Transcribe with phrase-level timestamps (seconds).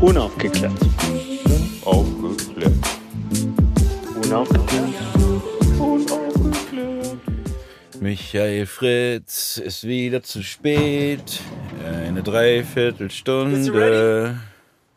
[0.00, 0.72] Unaufgeklärt.
[1.84, 2.72] Aufgeklärt.
[4.24, 4.94] Unaufgeklärt.
[8.00, 11.40] Michael Fritz ist wieder zu spät.
[11.86, 14.38] Eine Dreiviertelstunde.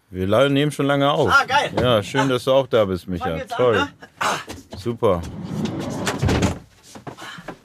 [0.10, 1.30] Wir nehmen schon lange auf.
[1.30, 1.72] Ah, geil.
[1.82, 3.26] Ja, schön, dass du auch da bist, Micha.
[3.26, 3.76] Fang jetzt an, Toll.
[3.76, 3.90] ne?
[4.78, 5.22] Super.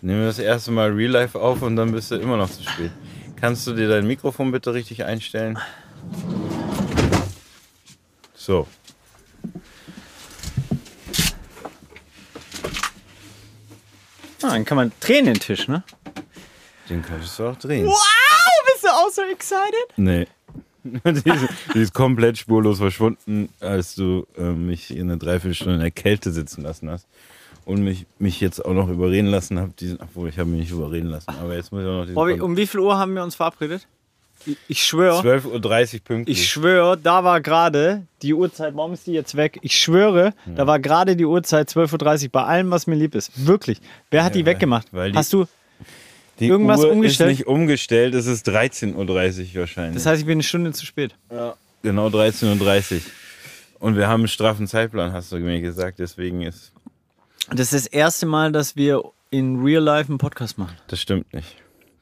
[0.01, 2.65] Nehmen wir das erste Mal Real Life auf und dann bist du immer noch zu
[2.65, 2.91] spät.
[3.37, 5.57] Kannst du dir dein Mikrofon bitte richtig einstellen?
[8.49, 8.67] So.
[14.41, 15.85] Ah, dann kann man drehen den Tisch, ne?
[16.89, 17.85] Den könntest du auch drehen.
[17.85, 19.99] Wow, bist du auch so excited?
[19.99, 20.27] Nee.
[20.83, 25.81] die, ist, die ist komplett spurlos verschwunden, als du äh, mich in einer Dreiviertelstunde in
[25.81, 27.07] der Kälte sitzen lassen hast.
[27.67, 29.73] Und mich, mich jetzt auch noch überreden lassen habe.
[29.79, 31.29] Diesen, obwohl, ich habe mich nicht überreden lassen.
[31.29, 33.87] Aber jetzt muss ich auch noch Bobby, um wie viel Uhr haben wir uns verabredet?
[34.69, 36.39] Ich, schwöre, 12.30 Uhr pünktlich.
[36.41, 39.59] ich schwöre, da war gerade die Uhrzeit, warum ist die jetzt weg?
[39.63, 43.47] Ich schwöre, da war gerade die Uhrzeit 12.30 Uhr bei allem, was mir lieb ist.
[43.47, 43.81] Wirklich.
[44.11, 44.87] Wer hat Ja, die weggemacht?
[44.93, 45.47] weil die- Hast du,
[46.41, 47.33] die irgendwas Uhr umgestellt?
[47.33, 48.95] ist nicht umgestellt, es ist 13.30
[49.55, 49.95] Uhr wahrscheinlich.
[49.95, 51.15] das heißt, ich bin eine Stunde zu spät.
[51.83, 53.01] genau 13.30 Uhr.
[53.81, 55.99] Und wir haben einen straffen Zeitplan, hast du mir gesagt.
[56.01, 56.73] Deswegen ist.
[57.51, 60.75] Das ist das erste Mal, dass wir in Real Life einen Podcast machen.
[60.89, 61.57] Das stimmt nicht.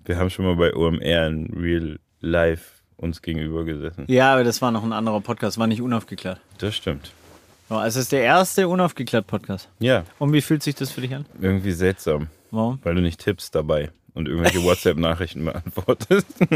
[0.06, 2.64] Wir haben schon mal bei OMR in Real Life
[2.96, 4.04] uns gegenüber gesessen.
[4.08, 6.40] Ja, aber das war noch ein anderer Podcast, war nicht unaufgeklärt.
[6.58, 7.12] Das stimmt.
[7.68, 9.68] Also es ist der erste unaufgeklärt Podcast.
[9.80, 11.26] Ja, Und wie fühlt sich das für dich an?
[11.40, 12.78] irgendwie seltsam, Warum?
[12.84, 16.26] weil du nicht tippst dabei und irgendwelche WhatsApp-Nachrichten beantwortest.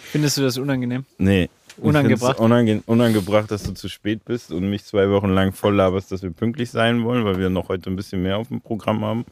[0.00, 1.04] Findest du das unangenehm?
[1.18, 1.48] Nee.
[1.78, 2.38] Unangebracht?
[2.40, 6.22] Unange unangebracht, dass du zu spät bist und mich zwei Wochen lang voll laberst, dass
[6.22, 9.24] wir pünktlich sein wollen, weil wir noch heute ein bisschen mehr auf dem Programm haben.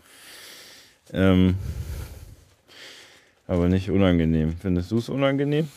[1.12, 1.54] Ähm,
[3.46, 4.54] aber nicht unangenehm.
[4.60, 5.68] Findest du es unangenehm?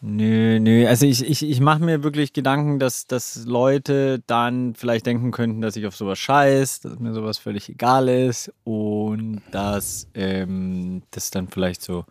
[0.00, 0.86] Nö, nö.
[0.86, 5.60] Also ich, ich, ich mache mir wirklich Gedanken, dass, dass Leute dann vielleicht denken könnten,
[5.60, 11.32] dass ich auf sowas scheiß, dass mir sowas völlig egal ist und dass ähm, das
[11.32, 12.04] dann vielleicht so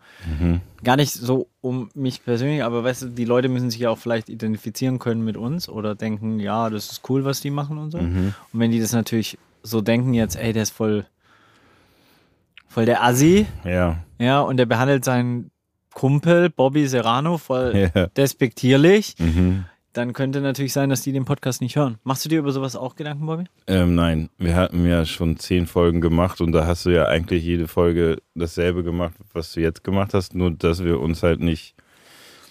[0.84, 3.98] gar nicht so um mich persönlich, aber weißt du, die Leute müssen sich ja auch
[3.98, 7.90] vielleicht identifizieren können mit uns oder denken, ja, das ist cool, was die machen und
[7.90, 7.98] so.
[7.98, 11.06] Und wenn die das natürlich so denken jetzt, ey, der ist voll,
[12.68, 13.96] voll der Assi, Ja.
[14.18, 15.50] ja, und der behandelt seinen
[15.94, 18.06] Kumpel Bobby Serrano voll Ja.
[18.08, 19.64] despektierlich, Mhm.
[19.94, 21.98] dann könnte natürlich sein, dass die den Podcast nicht hören.
[22.04, 23.44] Machst du dir über sowas auch Gedanken, Bobby?
[23.66, 27.42] Ähm, nein, wir hatten ja schon zehn Folgen gemacht und da hast du ja eigentlich
[27.42, 31.74] jede Folge dasselbe gemacht, was du jetzt gemacht hast, nur dass wir uns halt nicht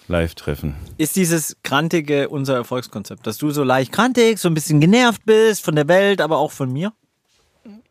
[0.09, 0.73] live treffen.
[0.97, 5.63] Ist dieses Krantige unser Erfolgskonzept, dass du so leicht krantig, so ein bisschen genervt bist
[5.63, 6.91] von der Welt, aber auch von mir?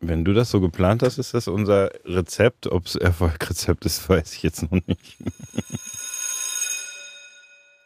[0.01, 2.67] Wenn du das so geplant hast, ist das unser Rezept.
[2.67, 5.17] Ob es Erfolgrezept ist, weiß ich jetzt noch nicht.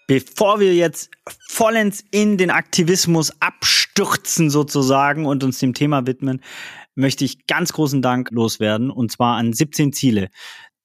[0.06, 1.10] Bevor wir jetzt
[1.48, 6.42] vollends in den Aktivismus abstürzen sozusagen und uns dem Thema widmen,
[6.96, 10.30] möchte ich ganz großen Dank loswerden und zwar an 17 Ziele.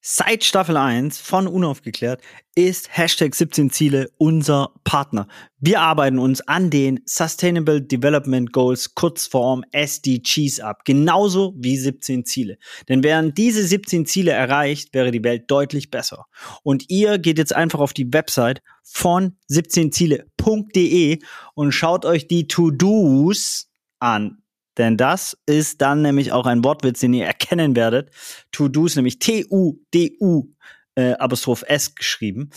[0.07, 2.21] Seit Staffel 1 von Unaufgeklärt
[2.53, 5.27] ist Hashtag 17 Ziele unser Partner.
[5.57, 10.85] Wir arbeiten uns an den Sustainable Development Goals, Kurzform SDGs ab.
[10.85, 12.59] Genauso wie 17 Ziele.
[12.87, 16.27] Denn wären diese 17 Ziele erreicht, wäre die Welt deutlich besser.
[16.61, 21.17] Und ihr geht jetzt einfach auf die Website von 17ziele.de
[21.55, 24.37] und schaut euch die To-Dos an.
[24.77, 28.11] Denn das ist dann nämlich auch ein Wortwitz, den ihr erkennen werdet.
[28.51, 30.49] To-Dos, nämlich T-U-D-U
[30.95, 32.49] äh, Apostroph S geschrieben.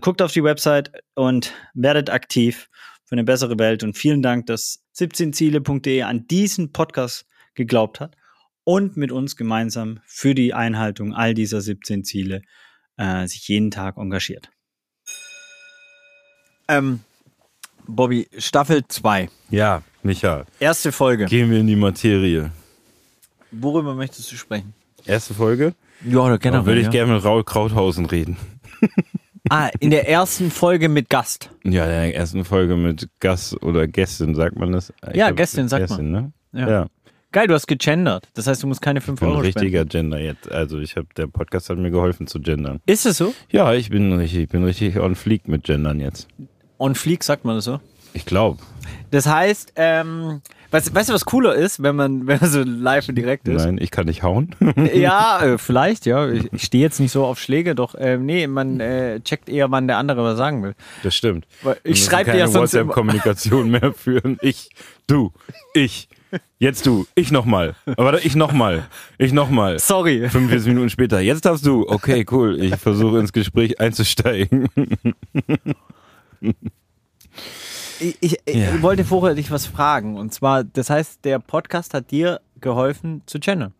[0.00, 2.68] Guckt auf die Website und werdet aktiv
[3.04, 3.82] für eine bessere Welt.
[3.82, 8.16] Und vielen Dank, dass 17ziele.de an diesen Podcast geglaubt hat
[8.64, 12.42] und mit uns gemeinsam für die Einhaltung all dieser 17 Ziele
[12.96, 14.50] äh, sich jeden Tag engagiert.
[16.68, 17.00] Ähm,
[17.88, 19.28] Bobby, Staffel 2.
[19.50, 21.26] Ja, Micha, Erste Folge.
[21.26, 22.50] gehen wir in die Materie.
[23.50, 24.74] Worüber möchtest du sprechen?
[25.04, 25.74] Erste Folge?
[26.04, 26.66] Ja, oder generell.
[26.66, 26.92] würde ich ja.
[26.92, 28.36] gerne mit Raul Krauthausen reden.
[29.48, 31.50] Ah, in der ersten Folge mit Gast.
[31.62, 34.92] Ja, in der ersten Folge mit Gast oder Gästin, sagt man das?
[35.08, 36.32] Ich Ja, glaub, Gästin sagt Gästin, Ne?
[36.52, 36.68] Ja.
[36.68, 36.86] ja.
[37.30, 38.26] Geil, du hast gegendert.
[38.34, 39.58] Das heißt, du musst keine 5 Ich bin ein Euro spenden.
[39.60, 40.50] richtiger Gender jetzt.
[40.50, 42.80] Also ich habe, der Podcast hat mir geholfen zu gendern.
[42.86, 43.32] Ist es so?
[43.48, 46.26] Ja, ich bin richtig, ich bin richtig on fleek mit gendern jetzt.
[46.78, 47.80] On Fleek sagt man das so.
[48.12, 48.58] Ich glaube.
[49.10, 50.40] Das heißt, ähm,
[50.70, 53.64] weißt, weißt du, was cooler ist, wenn man, wenn man so live und direkt ist?
[53.64, 54.54] Nein, ich kann nicht hauen.
[54.94, 56.28] Ja, äh, vielleicht, ja.
[56.28, 59.70] Ich, ich stehe jetzt nicht so auf Schläge, doch, äh, nee, man äh, checkt eher,
[59.70, 60.74] wann der andere was sagen will.
[61.02, 61.46] Das stimmt.
[61.62, 64.38] Weil ich schreibe dir ja sonst WhatsApp-Kommunikation mehr führen.
[64.40, 64.70] Ich,
[65.06, 65.32] du,
[65.74, 66.08] ich,
[66.58, 67.74] jetzt du, ich nochmal.
[67.84, 68.84] Warte, ich nochmal,
[69.18, 69.78] ich nochmal.
[69.78, 70.28] Sorry.
[70.28, 71.86] 45 Minuten später, jetzt darfst du.
[71.88, 72.58] Okay, cool.
[72.62, 74.68] Ich versuche ins Gespräch einzusteigen.
[78.00, 78.74] Ich, ich, Ja.
[78.74, 80.16] ich wollte vorher dich was fragen.
[80.16, 83.72] Und zwar, das heißt, der Podcast hat dir geholfen zu gendern.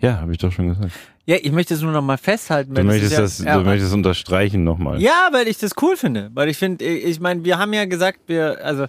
[0.00, 0.92] Ja, habe ich doch schon gesagt.
[1.26, 2.74] Ja, ich möchte es nur noch mal festhalten.
[2.74, 5.00] Du möchtest, ja, das, ja, du möchtest unterstreichen nochmal.
[5.00, 6.30] Ja, weil ich das cool finde.
[6.34, 8.86] Weil ich finde, ich meine, wir haben ja gesagt, wir, also,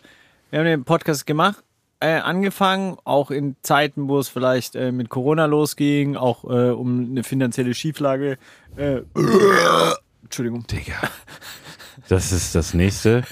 [0.50, 1.64] wir haben den Podcast gemacht,
[2.02, 7.12] äh, angefangen, auch in Zeiten, wo es vielleicht äh, mit Corona losging, auch äh, um
[7.12, 8.38] eine finanzielle Schieflage.
[8.76, 9.02] Äh,
[10.24, 10.66] Entschuldigung.
[10.68, 10.96] Digga.
[12.08, 13.24] Das ist das nächste.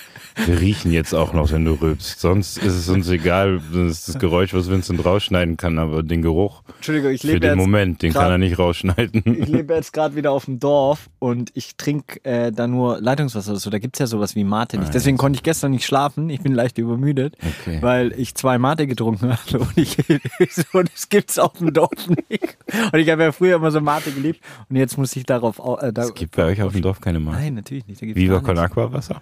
[0.46, 2.20] Wir riechen jetzt auch noch, wenn du rülpst.
[2.20, 3.62] Sonst ist es uns egal.
[3.72, 7.40] Das ist das Geräusch, was Vincent rausschneiden kann, aber den Geruch Entschuldigung, ich für lebe
[7.42, 9.24] den jetzt, Moment, den grad- kann er nicht rausschneiden.
[9.26, 13.52] ich lebe jetzt gerade wieder auf dem Dorf und ich trinke äh, da nur Leitungswasser
[13.52, 13.70] oder so.
[13.70, 14.94] Da gibt's ja sowas wie Mate nicht.
[14.94, 16.30] Deswegen konnte ich gestern nicht schlafen.
[16.30, 17.78] Ich bin leicht übermüdet, Okay.
[17.82, 19.98] weil ich zwei Mate getrunken habe und, ich,
[20.74, 22.58] und es gibt's auf dem Dorf nicht.
[22.92, 24.40] Und ich habe ja früher immer so Mate geliebt
[24.70, 25.60] und jetzt muss ich darauf...
[25.60, 27.40] au- Äh, da, Es gibt bei euch auf dem Dorf keine Marke.
[27.42, 28.02] Nein, natürlich nicht.
[28.02, 28.58] Da gibt's Viva Con.
[28.58, 29.22] Aqua Wasser?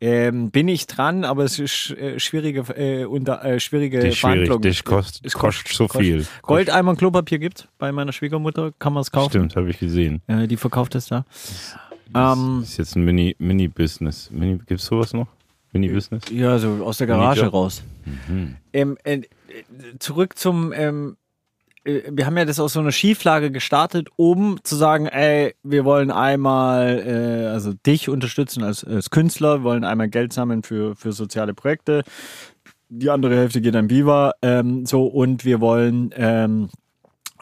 [0.00, 4.20] Ähm, bin ich dran, aber es ist äh, schwierige, äh, unter, äh, schwierige Das schwierig,
[4.20, 4.62] Verhandlungen.
[4.62, 6.24] das kostet, Es kostet so viel.
[6.42, 9.30] Goldeimer Klopapier gibt bei meiner Schwiegermutter, kann man es kaufen.
[9.30, 10.22] Stimmt, habe ich gesehen.
[10.28, 11.24] Äh, die verkauft es da.
[12.14, 14.30] Ähm, Das ist jetzt ein Mini- Mini-Business.
[14.30, 15.26] Mini, Gibt es sowas noch?
[15.72, 16.22] Mini-Business?
[16.30, 17.82] ja, so aus der Garage raus.
[18.72, 19.22] Ähm, äh,
[19.98, 21.27] zurück zum, ähm, äh,
[22.10, 26.10] wir haben ja das aus so einer Schieflage gestartet, um zu sagen, ey, wir wollen
[26.10, 31.12] einmal, äh, also dich unterstützen als, als Künstler, wir wollen einmal Geld sammeln für, für
[31.12, 32.02] soziale Projekte.
[32.90, 36.68] Die andere Hälfte geht an Viva, ähm, so, und wir wollen, ähm,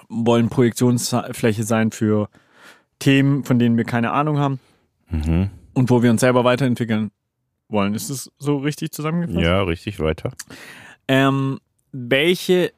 [0.08, 2.28] wollen Projektionsfläche sein für
[2.98, 4.60] Themen, von denen wir keine Ahnung haben
[5.10, 5.50] Mhm.
[5.74, 7.10] und wo wir uns selber weiterentwickeln
[7.68, 7.94] wollen.
[7.94, 9.38] Ist das so richtig zusammengefasst?
[9.44, 10.32] Ja, richtig, weiter.
[11.08, 11.58] Ähm,
[11.92, 12.72] welche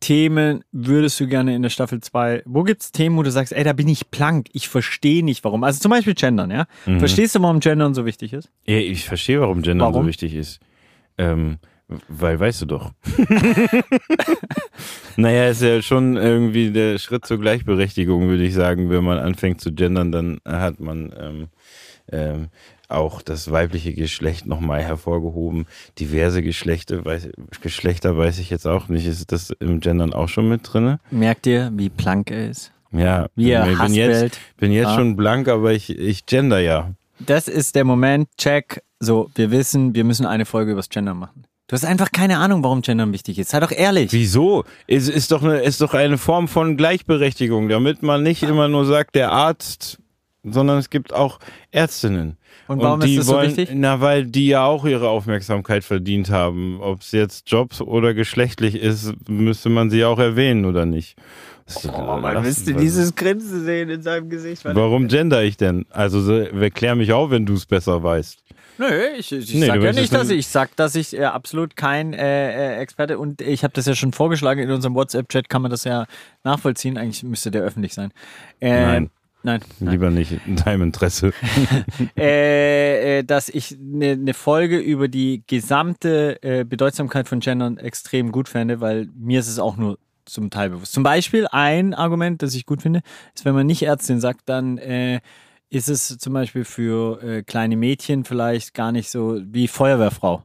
[0.00, 2.42] Themen würdest du gerne in der Staffel 2?
[2.46, 5.44] Wo gibt es Themen, wo du sagst, ey, da bin ich plank, ich verstehe nicht
[5.44, 5.64] warum?
[5.64, 6.66] Also zum Beispiel Gendern, ja?
[6.86, 6.98] Mhm.
[6.98, 8.50] Verstehst du, warum Gendern so wichtig ist?
[8.66, 10.02] Ja, ich verstehe, warum Gender Warum?
[10.02, 10.60] so wichtig ist.
[11.16, 11.58] Ähm,
[12.08, 12.92] weil, weißt du doch.
[15.16, 18.90] naja, ist ja schon irgendwie der Schritt zur Gleichberechtigung, würde ich sagen.
[18.90, 21.48] Wenn man anfängt zu gendern, dann hat man ähm,
[22.12, 22.48] ähm,
[22.88, 25.66] auch das weibliche Geschlecht nochmal hervorgehoben.
[25.98, 27.28] Diverse Geschlechter weiß,
[27.60, 29.06] Geschlechter weiß ich jetzt auch nicht.
[29.06, 30.98] Ist das im Gendern auch schon mit drinne?
[31.10, 32.72] Merkt ihr, wie plank er ist?
[32.90, 34.94] Ja, Wie er ich bin jetzt, bin jetzt Ah.
[34.96, 36.92] schon blank, aber ich, ich gender ja.
[37.20, 38.82] Das ist der Moment, check.
[39.00, 41.44] So, wir wissen, wir müssen eine Folge übers Gendern machen.
[41.66, 43.50] Du hast einfach keine Ahnung, warum Gendern wichtig ist.
[43.50, 44.10] Sei doch ehrlich.
[44.12, 44.64] Wieso?
[44.86, 48.86] Es ist doch eine, ist doch eine Form von Gleichberechtigung, damit man nicht immer nur
[48.86, 49.98] sagt, der Arzt,
[50.52, 51.38] sondern es gibt auch
[51.70, 52.36] Ärztinnen.
[52.66, 53.70] Und warum die ist das so wollen, wichtig?
[53.72, 56.78] Na, weil die ja auch ihre Aufmerksamkeit verdient haben.
[56.80, 61.16] Ob es jetzt Jobs oder geschlechtlich ist, müsste man sie auch erwähnen oder nicht.
[61.92, 64.64] Oh, man das- müsste dieses Grinsen sehen in seinem Gesicht.
[64.64, 65.86] Warum gender ich denn?
[65.90, 68.42] Also so, erklär mich auch, wenn du es besser weißt.
[68.80, 68.86] Nö,
[69.18, 72.12] ich, ich Nee, sag ja nicht, dass dann- ich sag, dass ich äh, absolut kein
[72.12, 75.70] äh, äh, Experte und ich habe das ja schon vorgeschlagen in unserem WhatsApp-Chat, kann man
[75.72, 76.06] das ja
[76.44, 76.96] nachvollziehen.
[76.96, 78.12] Eigentlich müsste der öffentlich sein.
[78.60, 79.10] Äh, Nein.
[79.48, 79.60] Nein.
[79.80, 79.92] nein.
[79.92, 81.32] Lieber nicht in deinem Interesse.
[82.16, 88.32] Äh, äh, dass ich eine ne Folge über die gesamte äh, Bedeutsamkeit von Gendern extrem
[88.32, 90.92] gut fände, weil mir ist es auch nur zum Teil bewusst.
[90.92, 93.00] Zum Beispiel ein Argument, das ich gut finde,
[93.34, 95.20] ist, wenn man nicht Ärztin sagt, dann äh,
[95.70, 100.44] ist es zum Beispiel für äh, kleine Mädchen vielleicht gar nicht so wie Feuerwehrfrau.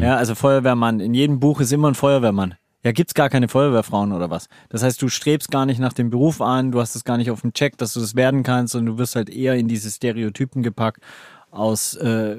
[0.00, 1.00] Ja, also Feuerwehrmann.
[1.00, 2.54] In jedem Buch ist immer ein Feuerwehrmann.
[2.84, 4.48] Ja, gibt's gar keine Feuerwehrfrauen oder was?
[4.68, 7.30] Das heißt, du strebst gar nicht nach dem Beruf an, du hast es gar nicht
[7.30, 9.90] auf dem Check, dass du das werden kannst, und du wirst halt eher in diese
[9.90, 11.02] Stereotypen gepackt
[11.50, 12.36] aus äh,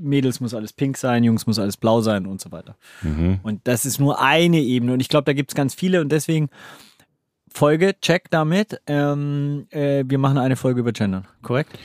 [0.00, 2.76] Mädels muss alles pink sein, Jungs muss alles blau sein und so weiter.
[3.42, 6.48] Und das ist nur eine Ebene und ich glaube, da gibt's ganz viele und deswegen
[7.48, 8.80] Folge, check damit.
[8.86, 11.78] Ähm, äh, wir machen eine Folge über Gender, korrekt?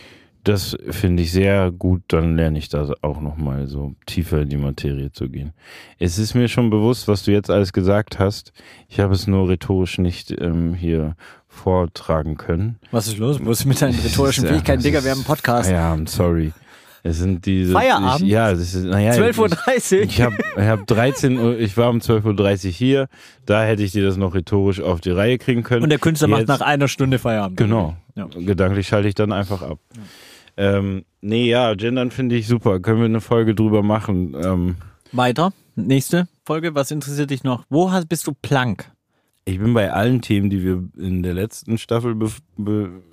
[0.43, 4.57] Das finde ich sehr gut, dann lerne ich da auch nochmal so tiefer in die
[4.57, 5.53] Materie zu gehen.
[5.99, 8.51] Es ist mir schon bewusst, was du jetzt alles gesagt hast.
[8.89, 11.15] Ich habe es nur rhetorisch nicht ähm, hier
[11.47, 12.79] vortragen können.
[12.91, 13.39] Was ist los?
[13.43, 14.81] Wo ist mit deinen rhetorischen Ja, Fähigkeiten?
[14.81, 15.69] Digga, wir haben einen Podcast.
[15.69, 16.53] Feierabend, sorry.
[17.03, 17.73] Es sind diese.
[17.73, 18.21] Feierabend?
[18.21, 19.13] Ich, ja, das ist, naja.
[19.13, 19.37] 12.30
[19.97, 20.01] Uhr.
[20.03, 23.07] Ich, ich habe hab 13 Uhr, ich war um 12.30 Uhr hier.
[23.45, 25.83] Da hätte ich dir das noch rhetorisch auf die Reihe kriegen können.
[25.83, 27.57] Und der Künstler macht Jetzt- nach einer Stunde Feierabend.
[27.57, 27.95] Genau.
[28.15, 28.25] Ja.
[28.25, 29.79] Gedanklich schalte ich dann einfach ab.
[30.57, 32.79] Ähm, nee, ja, Gendern finde ich super.
[32.79, 34.35] Können wir eine Folge drüber machen?
[34.41, 34.75] Ähm,
[35.11, 35.53] Weiter.
[35.75, 36.75] Nächste Folge.
[36.75, 37.65] Was interessiert dich noch?
[37.69, 38.91] Wo hast, bist du plank?
[39.45, 42.29] ich bin bei allen Themen, die wir in der letzten Staffel be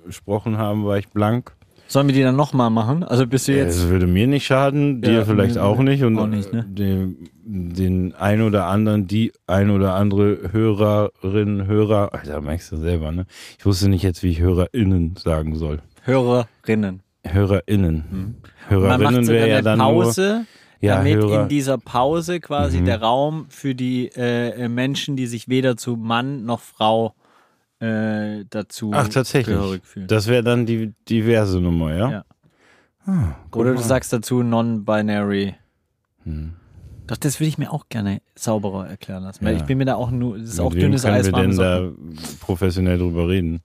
[0.05, 1.53] besprochen haben, war ich blank.
[1.87, 3.03] Sollen wir die dann nochmal machen?
[3.03, 3.77] Also bist du jetzt.
[3.77, 6.63] Es würde mir nicht schaden, dir Ja, vielleicht nee, auch nicht und auch nicht, ne?
[6.69, 13.11] den, den ein oder anderen, die ein oder andere Hörerin, Hörer, Alter, merkst du selber,
[13.11, 13.25] ne?
[13.57, 15.79] Ich wusste nicht jetzt, wie ich HörerInnen sagen soll.
[16.03, 17.01] Hörerinnen.
[17.25, 18.03] HörerInnen.
[18.09, 20.45] Man macht Hörerinnen sogar wäre ja eine dann Pause, nur.
[20.81, 21.41] Ja, damit Hörer.
[21.43, 22.85] in dieser Pause quasi Mhm.
[22.85, 27.15] der Raum für die äh, Menschen, die sich weder zu Mann noch Frau
[27.81, 29.55] äh, dazu Ach, tatsächlich.
[29.57, 30.07] gehörig fühlen.
[30.07, 32.11] Das wäre dann die diverse Nummer, ja?
[32.11, 32.25] Ja.
[33.05, 35.55] Ah, Oder du sagst dazu non-binary.
[36.23, 36.53] Hm.
[37.07, 39.43] Doch, das würde ich mir auch gerne sauberer erklären lassen.
[39.43, 39.59] Weil Ja.
[39.61, 41.47] ich bin mir da auch nur, das ist Mit auch dünnes können Eis, wir warme
[41.47, 41.91] denn da
[42.41, 43.61] professionell drüber reden?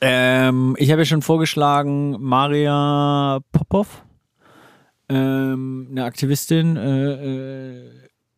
[0.00, 4.04] Ähm, ich habe ja schon vorgeschlagen, Maria Popov,
[5.08, 7.90] ähm, eine Aktivistin, äh, äh,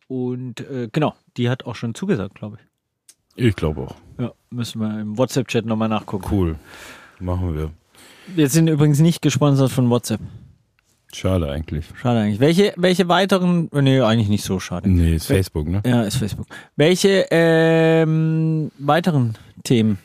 [0.07, 3.45] und äh, genau, die hat auch schon zugesagt, glaube ich.
[3.45, 3.95] Ich glaube auch.
[4.19, 6.25] Ja, müssen wir im WhatsApp-Chat nochmal nachgucken.
[6.31, 6.55] Cool.
[7.19, 7.71] Machen wir.
[8.35, 10.21] Wir sind übrigens nicht gesponsert von WhatsApp.
[11.13, 11.85] Schade eigentlich.
[11.99, 12.39] Schade eigentlich.
[12.39, 14.89] Welche, welche weiteren, nee, eigentlich nicht so schade.
[14.89, 15.81] Nee, ist Facebook, ne?
[15.85, 16.47] Ja, ist Facebook.
[16.75, 19.97] Welche ähm, weiteren Themen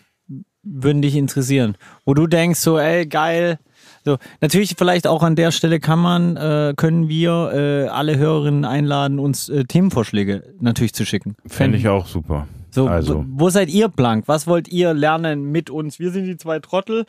[0.65, 1.77] würden dich interessieren?
[2.05, 3.59] Wo du denkst, so, ey, geil.
[4.05, 8.65] So, natürlich vielleicht auch an der Stelle kann man, äh, können wir äh, alle Hörerinnen
[8.65, 11.37] einladen, uns äh, Themenvorschläge natürlich zu schicken.
[11.47, 12.47] Fände ich auch super.
[12.71, 14.25] So, also, wo, wo seid ihr blank?
[14.27, 15.99] Was wollt ihr lernen mit uns?
[15.99, 17.07] Wir sind die zwei Trottel,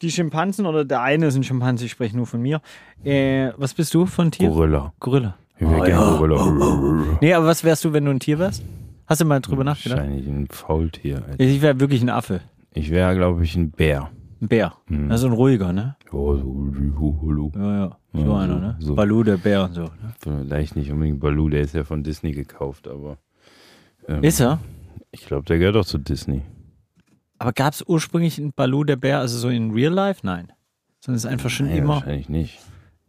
[0.00, 2.60] die Schimpansen oder der eine ist ein Schimpanse, ich spreche nur von mir.
[3.04, 4.48] Äh, was bist du von Tier?
[4.48, 4.92] Gorilla.
[4.98, 5.36] Gorilla.
[5.58, 6.16] Ich wäre Oh, gerne ja.
[6.16, 7.18] Gorilla.
[7.20, 8.62] Nee, aber was wärst du, wenn du ein Tier wärst?
[9.06, 9.98] Hast du mal drüber nachgedacht?
[9.98, 11.16] Wahrscheinlich ein Faultier.
[11.28, 11.38] Alter.
[11.40, 12.40] Ich wäre wirklich ein Affe.
[12.74, 14.10] Ich wäre, glaube ich, ein Bär.
[14.40, 14.72] Ein Bär.
[14.88, 15.10] Mhm.
[15.10, 15.96] Also ein ruhiger, ne?
[16.10, 17.50] Oh, so, hu.
[17.54, 17.98] Ja, ja.
[18.14, 18.76] So Ja, einer, ne?
[18.80, 18.94] so.
[18.94, 19.82] Balu, der Bär und so.
[19.84, 20.14] Ne?
[20.18, 23.18] Vielleicht nicht unbedingt Baloo, der ist ja von Disney gekauft, aber.
[24.08, 24.58] ähm, Ist er?
[25.10, 26.42] Ich glaube, der gehört doch zu Disney.
[27.38, 30.20] Aber gab es ursprünglich einen Balu, der Bär, also so in Real Life?
[30.24, 30.52] Nein.
[31.00, 32.60] Sondern es ist einfach schon Nee, immer, Wahrscheinlich nicht.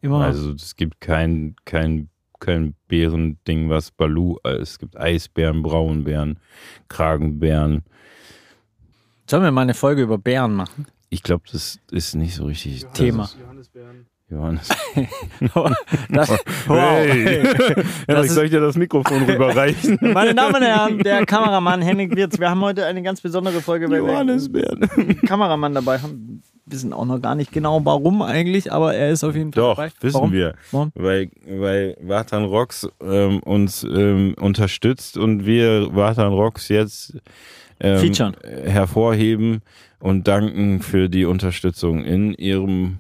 [0.02, 0.22] immer.
[0.24, 6.40] Also es gibt kein, kein, kein Bärending, was Baloo äh, Es gibt Eisbären, Braunbären,
[6.88, 7.84] Kragenbären.
[9.26, 10.86] Sollen wir mal eine Folge über Bären machen?
[11.10, 13.30] Ich glaube, das ist nicht so richtig Thema.
[14.30, 14.70] Johannes.
[16.10, 16.30] Das,
[16.68, 16.78] wow.
[16.78, 17.44] Hey.
[18.08, 19.98] Das ich soll ich dir das Mikrofon rüberreichen?
[20.14, 22.40] Meine Damen und Herren, der Kameramann Henning Wirz.
[22.40, 24.90] Wir haben heute eine ganz besondere Folge, weil wir Johannesbären.
[24.96, 26.42] einen Kameramann dabei haben.
[26.66, 29.64] Wir wissen auch noch gar nicht genau, warum eigentlich, aber er ist auf jeden Fall
[29.64, 29.92] Doch, dabei.
[30.00, 30.32] wissen warum?
[30.32, 30.56] wir.
[30.72, 30.92] Warum?
[30.96, 37.18] Weil, weil Vatan Rocks ähm, uns ähm, unterstützt und wir Vatan Rocks jetzt
[37.84, 38.36] ähm, Featuren.
[38.66, 39.62] hervorheben
[40.00, 42.98] und danken für die Unterstützung in ihrem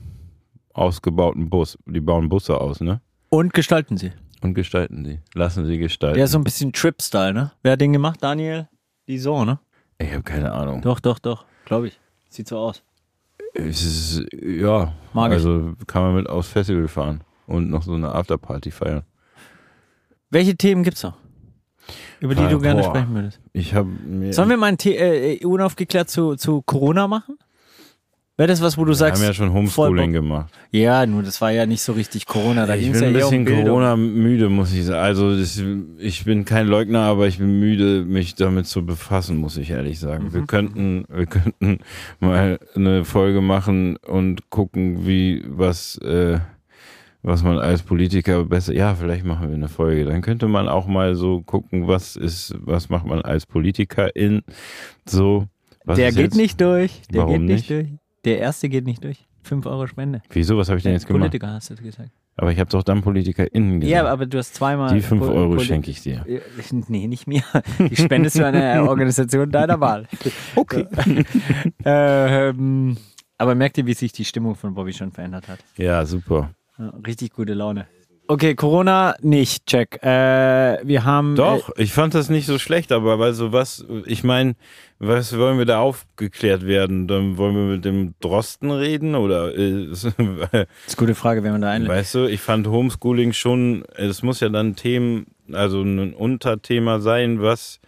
[0.73, 1.77] ausgebauten Bus.
[1.85, 3.01] Die bauen Busse aus, ne?
[3.29, 4.11] Und gestalten sie.
[4.41, 5.19] Und gestalten sie.
[5.33, 6.15] Lassen sie gestalten.
[6.15, 7.51] Der ist so ein bisschen Trip-Style, ne?
[7.63, 8.19] Wer hat den gemacht?
[8.21, 8.67] Daniel?
[9.07, 9.59] Die so, ne?
[9.99, 10.81] ich habe keine Ahnung.
[10.81, 11.45] Doch, doch, doch.
[11.65, 11.99] Glaube ich.
[12.29, 12.83] Sieht so aus.
[13.53, 15.35] Es ist, ja, Mag ich.
[15.37, 19.03] also kann man mit aufs Festival fahren und noch so eine Afterparty feiern.
[20.29, 21.13] Welche Themen gibt's noch?
[22.19, 22.89] Über die Ah, du gerne boah.
[22.89, 23.39] sprechen würdest.
[23.53, 23.73] Ich
[24.07, 24.33] mir.
[24.33, 27.37] Sollen wir mal ein The äh, unaufgeklärt zu, zu Corona machen?
[28.35, 29.21] Wäre das was, wo du wir sagst.
[29.21, 30.51] haben ja schon Homeschooling gemacht.
[30.71, 32.65] Ja, nur das war ja nicht so richtig Corona.
[32.65, 33.63] Da ich bin ein ja eher bisschen um.
[33.65, 35.03] Corona-müde, muss ich sagen.
[35.03, 35.61] Also das,
[35.99, 39.99] ich bin kein Leugner, aber ich bin müde, mich damit zu befassen, muss ich ehrlich
[39.99, 40.25] sagen.
[40.29, 40.33] Mhm.
[40.33, 41.77] Wir könnten, wir könnten
[42.19, 46.39] mal eine Folge machen und gucken, wie was, äh,
[47.23, 48.73] was man als Politiker besser.
[48.73, 50.05] Ja, vielleicht machen wir eine Folge.
[50.05, 54.41] Dann könnte man auch mal so gucken, was ist, was macht man als Politiker in
[55.07, 55.47] so.
[55.85, 56.35] Was Der geht jetzt?
[56.35, 57.01] nicht durch.
[57.11, 57.69] Der Warum geht nicht, nicht?
[57.69, 57.99] durch.
[58.25, 59.27] Der erste geht nicht durch.
[59.43, 60.21] 5 Euro Spende.
[60.29, 60.57] Wieso?
[60.57, 61.23] Was habe ich denn jetzt gemacht?
[61.23, 62.09] Politiker hast du gesagt.
[62.37, 63.91] Aber ich habe doch dann PolitikerInnen gesagt.
[63.91, 64.93] Ja, aber du hast zweimal.
[64.95, 66.25] die 5 Pol- Euro Poli- schenke ich dir.
[66.87, 67.43] Nee, nicht mir.
[67.79, 70.07] Die spendest du an eine Organisation deiner Wahl.
[70.55, 70.87] Okay.
[71.85, 72.97] ähm,
[73.37, 75.59] aber merkt ihr, wie sich die Stimmung von Bobby schon verändert hat?
[75.77, 76.51] Ja, super.
[76.77, 77.87] Ja, richtig gute Laune.
[78.25, 80.01] Okay, Corona nicht, check.
[80.01, 81.35] Äh, wir haben.
[81.35, 84.55] Doch, ich fand das nicht so schlecht, aber also was, ich meine,
[84.97, 87.09] was wollen wir da aufgeklärt werden?
[87.09, 91.51] Dann wollen wir mit dem Drosten reden oder äh, Äh, ist eine gute Frage, wenn
[91.51, 91.91] man da einlädt.
[91.91, 97.41] weißt du, ich fand Homeschooling schon, es muss ja dann Themen, also ein Unterthema sein,
[97.41, 97.81] was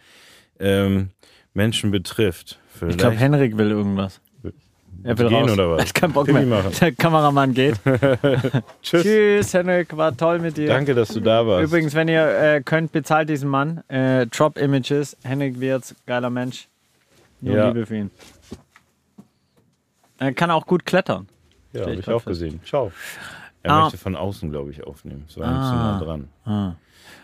[0.60, 1.12] ähm,
[1.54, 2.60] Menschen betrifft.
[2.74, 4.20] Ich Vielleicht glaube, Henrik will irgendwas.
[5.08, 5.52] Er will gehen raus.
[5.52, 5.78] oder was?
[5.82, 6.64] Er hat keinen Bock Pipi mehr.
[6.64, 6.72] machen.
[6.82, 7.76] Der Kameramann geht.
[8.82, 9.04] Tschüss.
[9.04, 9.96] Tschüss, Henrik.
[9.96, 10.68] War toll mit dir.
[10.68, 11.64] Danke, dass du da warst.
[11.68, 13.84] Übrigens, wenn ihr äh, könnt, bezahlt diesen Mann.
[13.88, 15.16] Äh, Drop Images.
[15.24, 16.68] Henrik Wirz, geiler Mensch.
[17.42, 17.68] Nur Ja.
[17.68, 18.12] Liebe für ihn.
[20.18, 21.28] Er kann auch gut klettern.
[21.74, 22.26] ja, habe ich ich auch fest.
[22.28, 22.60] gesehen.
[22.66, 22.92] Ciao.
[23.64, 23.82] Er Ah.
[23.84, 25.26] möchte von außen, glaube ich, aufnehmen.
[25.28, 25.76] Es war nicht so Ah.
[25.76, 26.28] nah dran.
[26.46, 26.76] Ah.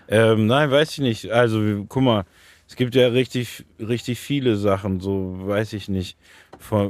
[0.08, 1.32] Ähm, nein, weiß ich nicht.
[1.32, 2.24] Also, guck mal,
[2.72, 6.18] es gibt ja richtig, richtig viele Sachen, so weiß ich nicht.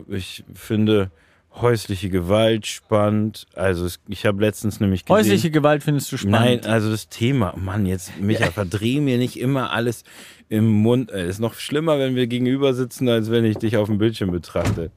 [0.10, 1.10] Ich finde
[1.56, 3.48] häusliche Gewalt spannend.
[3.56, 5.16] Also, ich habe letztens nämlich gesehen.
[5.16, 6.66] Häusliche Gewalt findest du spannend.
[6.66, 10.04] Nein, also das Thema, Mann, jetzt, Micha, verdreh mir nicht immer alles
[10.50, 11.10] im Mund.
[11.10, 14.30] Äh, ist noch schlimmer, wenn wir gegenüber sitzen, als wenn ich dich auf dem Bildschirm
[14.30, 14.92] betrachte.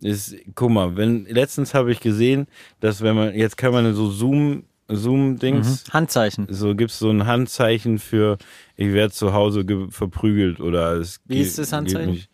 [0.00, 2.48] ist, guck mal, wenn, letztens habe ich gesehen,
[2.80, 6.46] dass wenn man, jetzt kann man so Zoom, Zoom-Dings, Handzeichen.
[6.50, 8.38] so gibt's so ein Handzeichen für,
[8.76, 12.24] ich werde zu Hause ge- verprügelt oder es Wie ist das Handzeichen?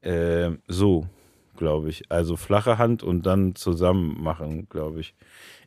[0.00, 1.06] Äh, so,
[1.56, 2.10] glaube ich.
[2.10, 5.14] Also flache Hand und dann zusammen machen, glaube ich.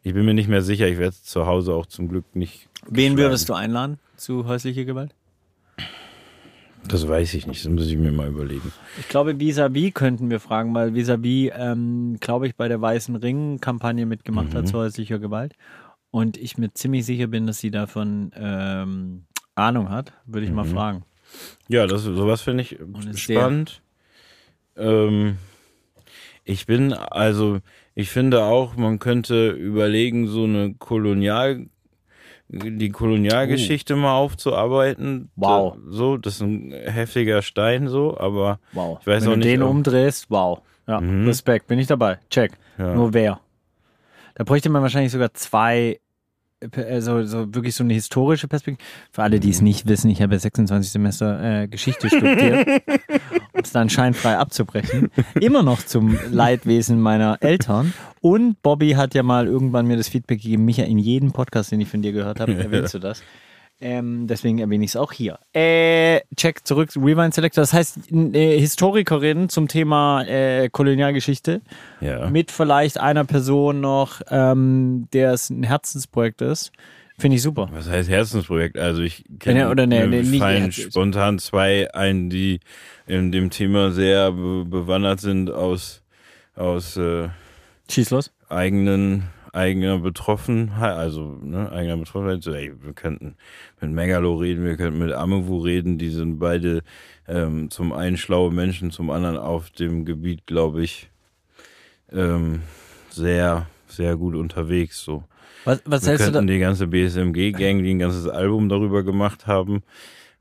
[0.03, 2.67] Ich bin mir nicht mehr sicher, ich werde zu Hause auch zum Glück nicht.
[2.87, 5.13] Wen würdest du einladen zu häuslicher Gewalt?
[6.87, 8.71] Das weiß ich nicht, das muss ich mir mal überlegen.
[8.99, 14.07] Ich glaube, Vis-a-vis könnten wir fragen, weil Vis-a-vis, ähm, glaube ich, bei der Weißen Ring-Kampagne
[14.07, 14.57] mitgemacht Mhm.
[14.57, 15.53] hat zu häuslicher Gewalt.
[16.11, 19.23] Und ich mir ziemlich sicher bin, dass sie davon ähm,
[19.55, 20.69] Ahnung hat, würde ich mal Mhm.
[20.69, 21.03] fragen.
[21.69, 22.77] Ja, das, sowas finde ich
[23.15, 23.81] spannend.
[24.75, 25.37] Ähm,
[26.43, 27.59] ich bin, also,
[27.95, 31.67] ich finde auch, man könnte überlegen, so eine Kolonial,
[32.49, 35.29] die Kolonialgeschichte mal aufzuarbeiten.
[35.37, 35.77] Wow.
[35.87, 38.97] So, das ist ein heftiger Stein, so, aber Wow.
[38.99, 40.61] Ich weiß Wenn auch du nicht, den umdrehst, wow.
[40.87, 41.27] Ja, Mhm.
[41.27, 42.19] Respekt, bin ich dabei.
[42.29, 42.57] Check.
[42.77, 42.93] ja.
[42.95, 43.39] Nur wer?
[44.35, 45.99] Da bräuchte man wahrscheinlich sogar zwei,
[46.59, 47.15] äh, so,
[47.53, 48.87] wirklich so eine historische Perspektive.
[49.11, 49.53] Für alle, die Mhm.
[49.53, 52.67] es nicht wissen, ich habe ja 26 Semester äh, Geschichte studiert,
[53.53, 55.09] um es dann scheinfrei abzubrechen.
[55.39, 57.93] Immer noch zum Leidwesen meiner Eltern.
[58.21, 61.81] Und Bobby hat ja mal irgendwann mir das Feedback gegeben, Micha, in jedem Podcast, den
[61.81, 63.23] ich von dir gehört habe, erwähnst du das.
[63.81, 65.39] Ähm, deswegen erwähne ich es auch hier.
[65.53, 67.63] Äh, check zurück, Rewind Selector.
[67.63, 71.61] Das heißt, äh, Historikerin zum Thema äh, Kolonialgeschichte
[71.99, 72.29] ja.
[72.29, 76.71] mit vielleicht einer Person noch, ähm, der es ein Herzensprojekt ist.
[77.17, 77.69] Finde ich super.
[77.71, 78.77] Was heißt Herzensprojekt?
[78.77, 82.59] Also ich kenne oder ne, mir ne, fallen spontan zwei ein, die
[83.05, 86.01] in dem Thema sehr be bewandert sind aus
[86.55, 87.29] aus äh,
[87.89, 88.31] Schieß los.
[88.49, 89.23] eigenen
[89.53, 92.43] eigener Betroffenheit, also ne, eigener Betroffenheit.
[92.43, 93.35] So, ey, wir könnten
[93.79, 95.97] mit Megalo reden, wir könnten mit Amewu reden.
[95.97, 96.83] Die sind beide
[97.27, 101.09] ähm, zum einen schlaue Menschen, zum anderen auf dem Gebiet, glaube ich,
[102.11, 102.61] ähm,
[103.09, 105.01] sehr sehr gut unterwegs.
[105.03, 105.23] So.
[105.65, 106.39] Was, was Wir hältst du da?
[106.39, 109.83] könnten die ganze BSMG-Gang, die ein ganzes Album darüber gemacht haben,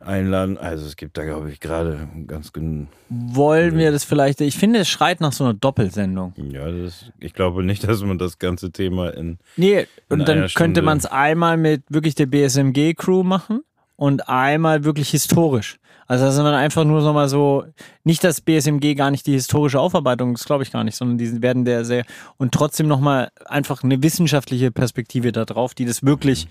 [0.01, 0.59] einladen.
[0.59, 2.89] Also es gibt da, glaube ich, gerade ganz genug.
[3.09, 4.41] Wollen wir das vielleicht?
[4.41, 6.35] Ich finde, es schreit nach so einer Doppelsendung.
[6.37, 9.39] Ja, das, ich glaube nicht, dass man das ganze Thema in.
[9.57, 13.61] Nee, und In dann einer könnte man es einmal mit wirklich der BSMG-Crew machen
[13.97, 15.79] und einmal wirklich historisch.
[16.11, 17.67] Also dass man einfach nur so mal so,
[18.03, 21.41] nicht dass BSMG gar nicht die historische Aufarbeitung, das glaube ich gar nicht, sondern die
[21.41, 22.05] werden der sehr,
[22.37, 26.49] und trotzdem nochmal einfach eine wissenschaftliche Perspektive da drauf, die das wirklich,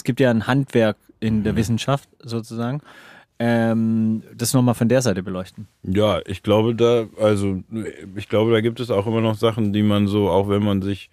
[0.00, 2.80] es gibt ja ein Handwerk in der Wissenschaft sozusagen,
[3.38, 5.68] ähm, das nochmal von der Seite beleuchten.
[5.82, 7.62] Ja, ich glaube da, also
[8.16, 10.80] ich glaube, da gibt es auch immer noch Sachen, die man so, auch wenn man
[10.80, 11.10] sich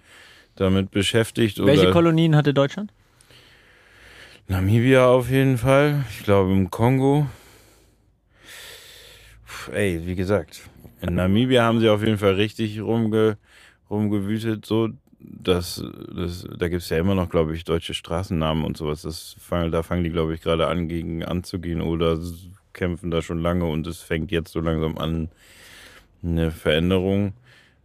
[0.55, 2.93] damit beschäftigt Welche oder Kolonien hatte Deutschland?
[4.47, 6.05] Namibia auf jeden Fall.
[6.09, 7.27] Ich glaube im Kongo.
[9.45, 10.61] Puh, Ey, wie gesagt,
[11.01, 13.37] in Namibia haben sie auf jeden Fall richtig rumge,
[13.89, 14.91] rumgewütet, so.
[15.19, 15.83] Das,
[16.15, 19.01] das, da gibt's ja immer noch, glaube ich, deutsche Straßennamen und sowas.
[19.01, 22.19] Das fangen, da fangen die, glaube ich, gerade an, gegen anzugehen oder
[22.73, 25.29] kämpfen da schon lange und es fängt jetzt so langsam an,
[26.23, 27.33] eine Veränderung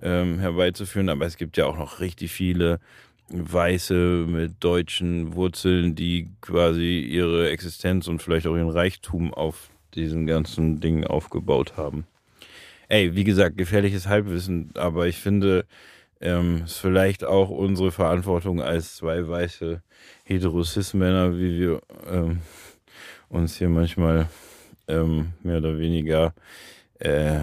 [0.02, 1.08] ähm, herbeizuführen.
[1.08, 2.80] Aber es gibt ja auch noch richtig viele
[3.28, 10.26] Weiße mit deutschen Wurzeln, die quasi ihre Existenz und vielleicht auch ihren Reichtum auf diesen
[10.26, 12.06] ganzen Dingen aufgebaut haben.
[12.88, 15.64] Ey, wie gesagt, gefährliches Halbwissen, aber ich finde,
[16.22, 19.82] ähm, ist vielleicht auch unsere Verantwortung als zwei weiße
[20.24, 21.80] Heterosis-Männer, wie wir
[22.10, 22.40] ähm,
[23.28, 24.28] uns hier manchmal
[24.88, 26.32] ähm, mehr oder weniger
[27.00, 27.40] äh,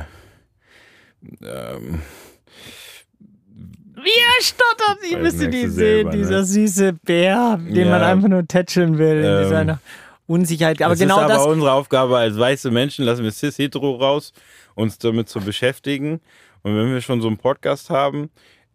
[1.44, 2.02] ähm,
[3.96, 6.18] Wie er stottert, ihr Das müsst merkst die sehen, ne?
[6.18, 7.90] dieser süße Bär, den Ja.
[7.92, 9.80] man einfach nur tätscheln will, in Ähm, dieser
[10.28, 10.82] Unsicherheit.
[10.82, 11.46] Aber es genau ist aber das.
[11.46, 14.32] unsere Aufgabe als weiße Menschen, lassen wir cis-hetero raus,
[14.76, 16.22] uns damit zu beschäftigen.
[16.62, 18.30] Und wenn wir schon so einen Podcast haben,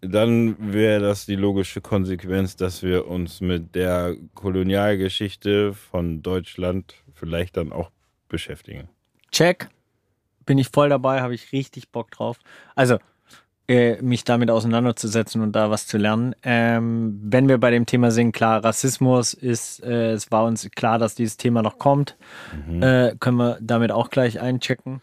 [0.09, 7.57] dann wäre das die logische Konsequenz, dass wir uns mit der Kolonialgeschichte von Deutschland vielleicht
[7.57, 7.91] dann auch
[8.29, 8.89] beschäftigen.
[9.31, 9.69] Check.
[10.47, 12.39] Bin ich voll dabei, habe ich richtig Bock drauf.
[12.75, 12.99] Also,
[13.67, 16.35] äh, mich damit auseinanderzusetzen und da was zu lernen.
[16.43, 20.99] Ähm, wenn wir bei dem Thema sind, klar, Rassismus ist, äh, es war uns klar,
[20.99, 22.17] dass dieses Thema noch kommt.
[22.83, 25.01] Äh, können wir damit auch gleich einchecken.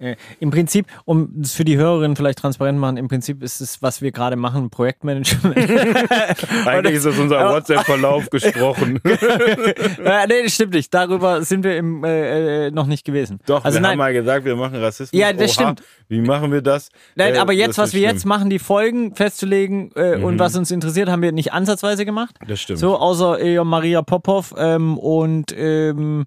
[0.00, 3.82] Äh, Im Prinzip, um es für die Hörerinnen vielleicht transparent machen, im Prinzip ist es,
[3.82, 5.56] was wir gerade machen, Projektmanagement.
[6.66, 8.98] Eigentlich ist das unser WhatsApp-Verlauf gesprochen.
[9.04, 10.92] nee, das stimmt nicht.
[10.94, 13.40] Darüber sind wir im, äh, äh, noch nicht gewesen.
[13.44, 15.18] Doch, also wir nein, haben mal gesagt, wir machen Rassismus.
[15.20, 15.82] Ja, das Oha, stimmt.
[16.08, 16.88] Wie machen wir das?
[17.14, 18.10] Nein, Äh, aber jetzt, was wir schlimm.
[18.10, 18.14] Mhm.
[18.16, 22.36] jetzt machen, die Folgen festzulegen äh, und was uns interessiert, haben wir nicht ansatzweise gemacht.
[22.48, 22.78] Das stimmt.
[22.78, 26.24] So, außer Maria Popov ähm, und ähm,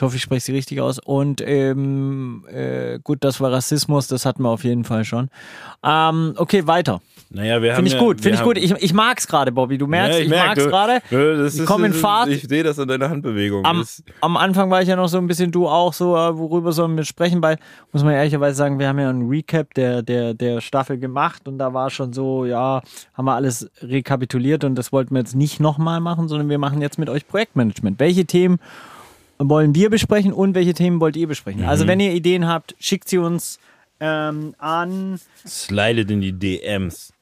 [0.00, 0.98] Ich hoffe, ich spreche sie richtig aus.
[0.98, 5.28] Und ähm, äh, gut, das war Rassismus, das hatten wir auf jeden Fall schon.
[5.84, 7.02] Ähm, okay, weiter.
[7.28, 8.56] Naja, wir haben Finde ich gut, finde ich gut.
[8.56, 9.76] Ich, ich mag's gerade, Bobby.
[9.76, 11.02] Du merkst, Ja, ich, merk, mag's du- gerade.
[11.10, 12.28] Ich ist- komm in Fahrt.
[12.30, 13.62] Ich sehe das an deiner Handbewegung.
[13.66, 13.84] Am,
[14.22, 16.96] am Anfang war ich ja noch so ein bisschen du auch so, äh, worüber sollen
[16.96, 17.58] wir sprechen, weil,
[17.92, 21.58] muss man ehrlicherweise sagen, wir haben ja einen Recap der, der, der Staffel gemacht und
[21.58, 22.80] da war schon so, ja,
[23.12, 26.80] haben wir alles rekapituliert und das wollten wir jetzt nicht nochmal machen, sondern wir machen
[26.80, 28.00] jetzt mit euch Projektmanagement.
[28.00, 28.58] Welche Themen
[29.48, 31.62] wollen wir besprechen und welche Themen wollt ihr besprechen?
[31.62, 31.68] Mhm.
[31.68, 33.58] Also wenn ihr Ideen habt, schickt sie uns
[33.98, 35.18] ähm, an.
[35.46, 37.12] Slidet in die DMs.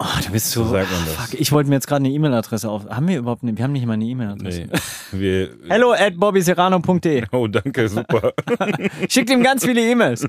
[0.00, 1.14] Oh, da bist So sagt man das.
[1.14, 2.88] Fuck, ich wollte mir jetzt gerade eine E-Mail-Adresse auf.
[2.88, 3.56] Haben wir überhaupt eine?
[3.56, 4.68] Wir haben nicht mal eine E-Mail-Adresse.
[5.10, 5.48] Nee.
[5.68, 7.24] Hello at bobbyserrano.de.
[7.32, 8.32] oh, danke, super.
[9.08, 10.24] Schickt ihm ganz viele E-Mails.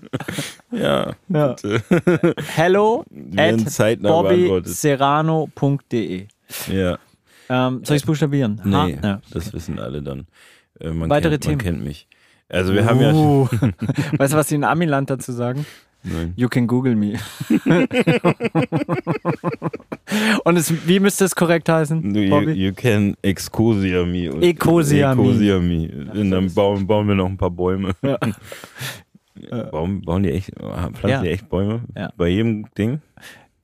[0.71, 1.13] ja.
[1.27, 1.55] Ja.
[2.55, 6.25] Hello werden at bobbyserrano.de.
[6.71, 6.97] Ja.
[7.49, 8.59] Ähm, soll ich es buchstabieren?
[8.63, 8.87] Nee, Ha?
[8.87, 9.21] Ja.
[9.31, 10.25] das wissen alle dann.
[10.79, 11.57] Äh, Weitere kennt, Themen?
[11.57, 12.07] Man kennt mich.
[12.49, 13.13] Also wir haben ja...
[13.13, 13.45] Uh.
[14.17, 15.65] weißt du, was die in Amiland dazu sagen?
[16.03, 16.33] Nein.
[16.37, 17.19] You can Google me.
[20.43, 22.15] Und es, wie müsste es korrekt heißen?
[22.15, 24.27] You, you can excosia me.
[24.41, 25.23] Ecosia me.
[25.23, 26.09] Ecosia me.
[26.13, 27.93] Und dann bauen, bauen wir noch ein paar Bäume.
[29.71, 31.21] Bauen, bauen die echt, pflanzen Ja.
[31.21, 31.81] die echt Bäume?
[31.95, 32.11] Ja.
[32.17, 33.01] Bei jedem Ding?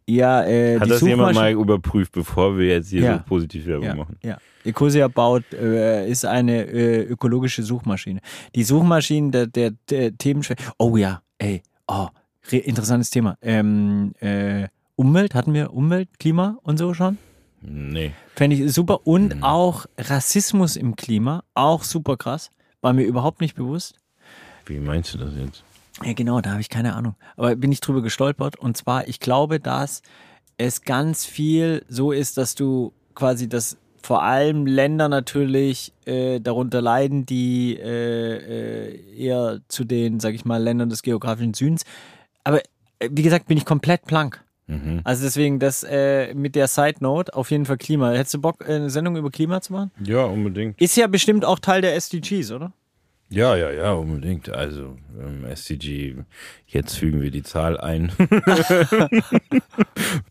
[0.07, 3.17] Ja, äh, Hat das jemand mal überprüft, bevor wir jetzt hier Ja.
[3.17, 4.17] so positiv Werbung ja, machen?
[4.23, 4.37] ja.
[4.63, 8.19] Ecosia baut, äh, ist eine äh, ökologische Suchmaschine.
[8.55, 10.55] Die Suchmaschinen der, der, der Themenschwer.
[10.77, 12.07] Oh ja, ey, oh,
[12.51, 13.37] re- interessantes Thema.
[13.41, 17.17] Ähm, äh, Umwelt, hatten wir Umwelt, Klima und so schon?
[17.61, 18.11] Nee.
[18.35, 19.05] Fände ich super.
[19.07, 19.43] Und Mhm.
[19.43, 22.49] auch Rassismus im Klima, auch super krass.
[22.81, 23.95] War mir überhaupt nicht bewusst.
[24.67, 25.63] Wie meinst du das jetzt?
[26.03, 27.15] Ja, genau, da habe ich keine Ahnung.
[27.37, 28.57] Aber bin ich drüber gestolpert.
[28.57, 30.01] Und zwar, ich glaube, dass
[30.57, 36.81] es ganz viel so ist, dass du quasi das vor allem Länder natürlich äh, darunter
[36.81, 41.85] leiden, die äh, äh, eher zu den, sag ich mal, Ländern des geografischen Südens.
[42.43, 42.61] Aber
[42.99, 44.43] äh, wie gesagt, bin ich komplett blank.
[44.67, 45.01] Mhm.
[45.03, 48.11] Also deswegen das äh, mit der Side Note auf jeden Fall Klima.
[48.11, 49.91] Hättest du Bock, eine Sendung über Klima zu machen?
[50.03, 50.79] Ja, unbedingt.
[50.79, 52.73] Ist ja bestimmt auch Teil der SDGs, oder?
[53.29, 54.49] Ja, ja, ja, unbedingt.
[54.49, 56.15] Also ähm, SCG,
[56.67, 58.11] jetzt fügen wir die Zahl ein.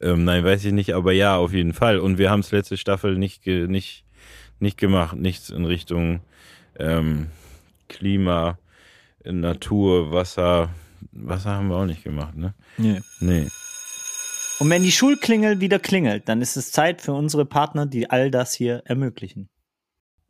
[0.01, 1.99] ähm, nein, weiß ich nicht, aber ja, auf jeden Fall.
[1.99, 4.05] Und wir haben es letzte Staffel nicht, nicht,
[4.61, 5.17] nicht gemacht.
[5.17, 6.21] Nichts in Richtung
[6.79, 7.29] ähm,
[7.89, 8.59] Klima,
[9.25, 10.71] Natur, Wasser.
[11.13, 12.55] Wasser haben wir auch nicht gemacht, ne?
[12.77, 13.01] Nee.
[13.21, 13.49] Nee.
[14.61, 18.31] Und wenn die Schulklingel wieder klingelt, dann ist es Zeit für unsere Partner, die all
[18.31, 19.49] das hier ermöglichen.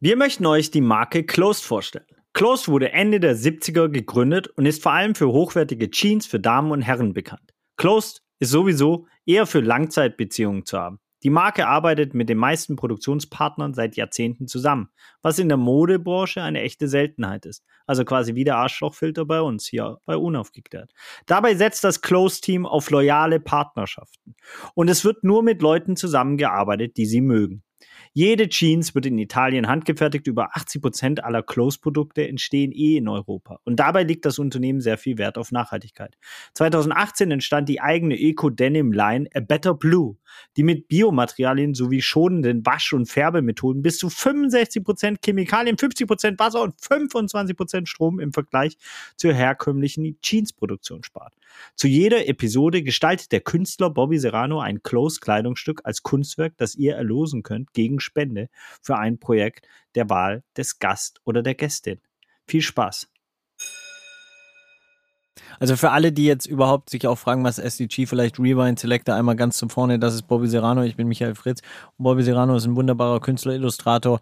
[0.01, 2.07] Wir möchten euch die Marke Closed vorstellen.
[2.35, 6.73] Closed wurde Ende der 70er gegründet und ist vor allem für hochwertige Jeans für Damen
[6.73, 7.55] und Herren bekannt.
[7.77, 10.99] Closed ist sowieso eher für Langzeitbeziehungen zu haben.
[11.23, 14.91] Die Marke arbeitet mit den meisten Produktionspartnern seit Jahrzehnten zusammen,
[15.23, 17.65] was in der Modebranche eine echte Seltenheit ist.
[17.87, 20.93] Also quasi wie der Arschlochfilter bei uns hier bei Unaufgeklärt.
[21.25, 24.35] Dabei setzt das Close-Team auf loyale Partnerschaften.
[24.75, 27.64] Und es wird nur mit Leuten zusammengearbeitet, die sie mögen.
[28.17, 30.29] Jede Jeans wird in Italien handgefertigt.
[30.29, 33.59] Über 80 Prozent aller Close-Produkte entstehen eh in Europa.
[33.65, 36.17] Und dabei liegt das Unternehmen sehr viel Wert auf Nachhaltigkeit.
[36.55, 40.17] 2018 entstand die eigene Eco-Denim-Line A Better Blue,
[40.57, 46.39] die mit Biomaterialien sowie schonenden Wasch- und Färbemethoden bis zu 65 Prozent Chemikalien, 50 Prozent
[46.39, 48.77] Wasser und 25 Prozent Strom im Vergleich
[49.17, 51.35] zur herkömmlichen Jeans-Produktion spart.
[51.77, 57.43] Zu jeder Episode gestaltet der Künstler Bobby Serrano ein Close-Kleidungsstück als Kunstwerk, das ihr erlosen
[57.43, 58.49] könnt gegen Spende
[58.83, 62.01] für ein Projekt der Wahl des Gast oder der Gästin.
[62.47, 63.09] Viel Spaß!
[65.61, 69.37] Also für alle, die jetzt überhaupt sich auch fragen, was SDG, vielleicht Rewind Selector einmal
[69.37, 71.61] ganz zum vorne, das ist Bobby Serrano, ich bin Michael Fritz.
[71.97, 74.21] Und Bobby Serrano ist ein wunderbarer Künstler, Illustrator,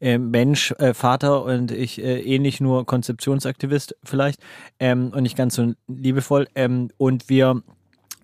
[0.00, 4.40] äh, Mensch, äh, Vater und ich äh, ähnlich nur Konzeptionsaktivist vielleicht
[4.78, 6.48] ähm, und nicht ganz so liebevoll.
[6.54, 7.62] Ähm, und wir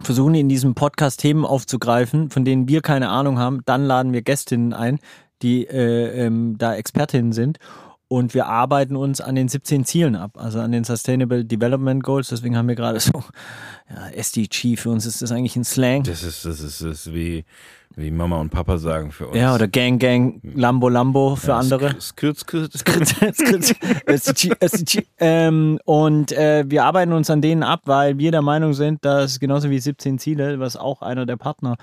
[0.03, 3.61] versuchen in diesem Podcast Themen aufzugreifen, von denen wir keine Ahnung haben.
[3.67, 4.99] Dann laden wir Gästinnen ein,
[5.43, 7.59] die äh, ähm, da Expertinnen sind.
[8.13, 12.31] Und wir arbeiten uns an den 17 Zielen ab, also an den Sustainable Development Goals.
[12.31, 13.23] Deswegen haben wir gerade so,
[13.89, 16.03] ja, SDG, für uns ist das eigentlich ein Slang.
[16.03, 17.45] Das ist, das ist, das ist wie,
[17.95, 19.37] wie Mama und Papa sagen für uns.
[19.37, 22.01] Ja, oder Gang Gang, Lambo Lambo für andere.
[22.01, 23.77] Skrit, skrit, skrit.
[24.07, 25.07] SDG, SDG.
[25.21, 29.39] Ähm, und äh, wir arbeiten uns an denen ab, weil wir der Meinung sind, dass
[29.39, 31.77] genauso wie 17 Ziele, was auch einer der Partner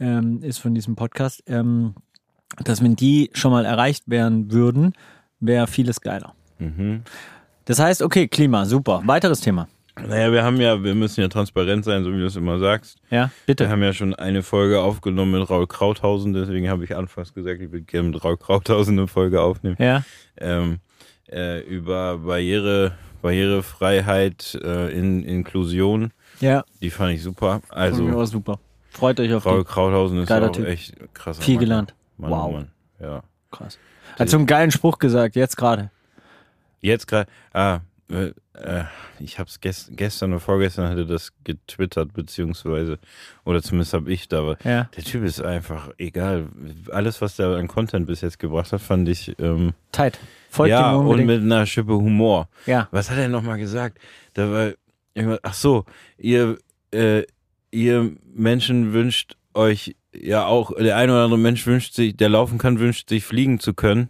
[0.00, 1.94] ähm, ist von diesem Podcast, ähm,
[2.64, 4.94] dass wenn die schon mal erreicht werden würden,
[5.40, 6.34] wäre vieles geiler.
[6.58, 7.02] Mhm.
[7.64, 9.02] Das heißt, okay, Klima, super.
[9.04, 9.68] Weiteres Thema.
[10.06, 12.98] Naja, wir haben ja, wir müssen ja transparent sein, so wie du es immer sagst.
[13.10, 13.68] Ja, Wir bitte.
[13.68, 17.72] haben ja schon eine Folge aufgenommen mit Raul Krauthausen, deswegen habe ich anfangs gesagt, ich
[17.72, 19.76] würde gerne mit Raul Krauthausen eine Folge aufnehmen.
[19.80, 20.04] Ja,
[20.36, 20.78] Ähm,
[21.30, 26.12] äh, über Barriere, Barrierefreiheit, äh, in, Inklusion.
[26.40, 27.60] Ja, Die fand ich super.
[27.68, 28.58] also, Also war super.
[28.90, 29.64] Freut euch auf Frau die.
[29.64, 30.66] Krauthausen ist Geiler auch Typ.
[30.66, 31.38] echt krass.
[31.38, 31.94] Viel gelernt.
[32.16, 32.46] Mann, Wow.
[32.48, 32.68] Oh Mann.
[33.00, 33.22] Ja.
[33.50, 33.78] Krass.
[34.18, 35.90] Hat so einen geilen Spruch gesagt, jetzt gerade.
[36.80, 38.84] Jetzt gerade, ah, äh, äh,
[39.18, 42.98] ich habe es gest, gestern oder vorgestern hatte das getwittert, beziehungsweise,
[43.44, 44.84] oder zumindest habe ich da, aber Ja.
[44.96, 46.46] der Typ ist einfach egal.
[46.90, 50.18] Alles, was der an Content bis jetzt gebracht hat, fand ich, ähm, Tight.
[50.50, 52.48] Folgt ja, und mit einer Schippe Humor.
[52.66, 52.88] ja.
[52.92, 53.98] Was hat er nochmal gesagt?
[54.34, 54.72] Da war
[55.14, 55.84] irgendwas, ach so,
[56.16, 56.58] ihr,
[56.92, 57.24] äh,
[57.70, 62.58] ihr Menschen wünscht euch ja auch, der ein oder andere Mensch wünscht sich, der laufen
[62.58, 64.08] kann, wünscht sich fliegen zu können.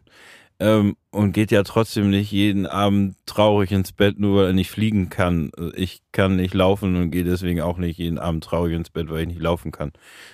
[0.61, 4.71] Ähm, und geht ja trotzdem nicht jeden Abend traurig ins Bett, nur weil er nicht
[4.73, 5.53] fliegen kann.
[5.75, 9.21] Ich kann nicht laufen und gehe deswegen auch nicht jeden Abend traurig ins Bett, weil
[9.23, 9.93] ich nicht laufen kann.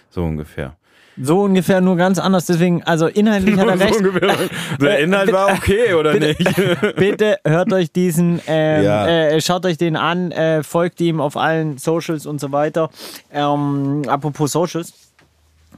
[0.08, 0.76] So ungefähr.
[1.20, 2.46] So ungefähr, nur ganz anders.
[2.46, 4.00] Deswegen, also inhaltlich hat er recht.
[4.80, 6.96] Der Inhalt war okay, oder bitte- nicht?
[6.96, 9.06] Bitte hört euch diesen, ähm, Ja.
[9.06, 12.88] äh, schaut euch den an, äh, folgt ihm auf allen Socials und so weiter.
[13.30, 14.92] Ähm, apropos Socials.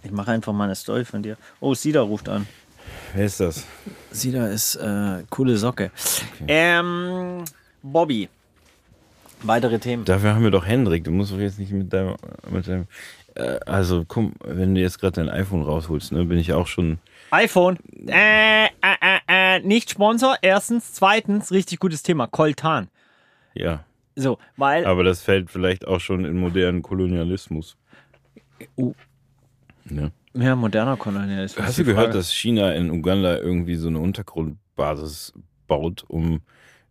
[0.06, 1.36] Ich mache einfach mal eine Story von dir.
[1.58, 2.46] Oh, Sida ruft an.
[3.12, 3.66] Wer ist das?
[4.12, 5.90] Sida ist äh, coole Socke.
[6.46, 7.44] Ähm,
[7.82, 8.28] Bobby.
[9.42, 10.04] Weitere Themen.
[10.04, 11.02] Dafür haben wir doch Hendrik.
[11.02, 12.14] Du musst doch jetzt nicht mit deinem.
[12.48, 12.86] Mit deinem
[13.34, 16.98] äh, also, komm, wenn du jetzt gerade dein iPhone rausholst, ne, bin ich auch schon.
[17.32, 17.76] iPhone.
[18.06, 18.68] Äh, äh,
[19.00, 20.36] äh, äh, nicht Sponsor.
[20.40, 20.92] Erstens.
[20.92, 22.28] Zweitens, richtig gutes Thema.
[22.28, 22.86] Coltan.
[23.54, 23.82] Ja.
[24.14, 24.86] So, weil.
[24.86, 27.76] Aber das fällt vielleicht auch schon in modernen Kolonialismus.
[28.76, 28.94] Oh.
[29.90, 30.12] Ne?
[30.34, 31.66] Ja, moderner Kolonialismus.
[31.66, 35.32] Hast du gehört, dass China in Uganda irgendwie so eine Untergrundbasis
[35.66, 36.40] baut, um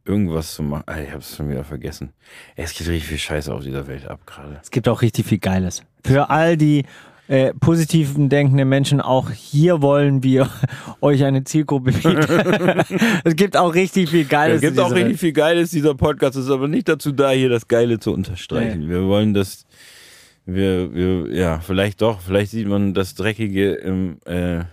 [0.03, 0.83] irgendwas zu machen?
[0.87, 2.13] Ah, ich hab's schon wieder vergessen.
[2.55, 4.59] Es geht richtig viel Scheiße auf dieser Welt ab gerade.
[4.61, 5.83] Es gibt auch richtig viel Geiles.
[6.03, 6.85] Für all die
[7.27, 10.49] äh, positiven denkenden Menschen, auch hier wollen wir
[11.01, 12.17] euch eine Zielgruppe bieten.
[13.23, 14.57] es gibt auch richtig viel Geiles.
[14.57, 15.19] Es gibt auch richtig Welt.
[15.19, 15.71] viel Geiles.
[15.71, 18.89] Dieser Podcast ist aber nicht dazu da, hier das Geile zu unterstreichen.
[18.89, 19.65] Wir wollen das,
[20.45, 24.63] wir, wir, ja, vielleicht doch, vielleicht sieht man das Dreckige im, äh,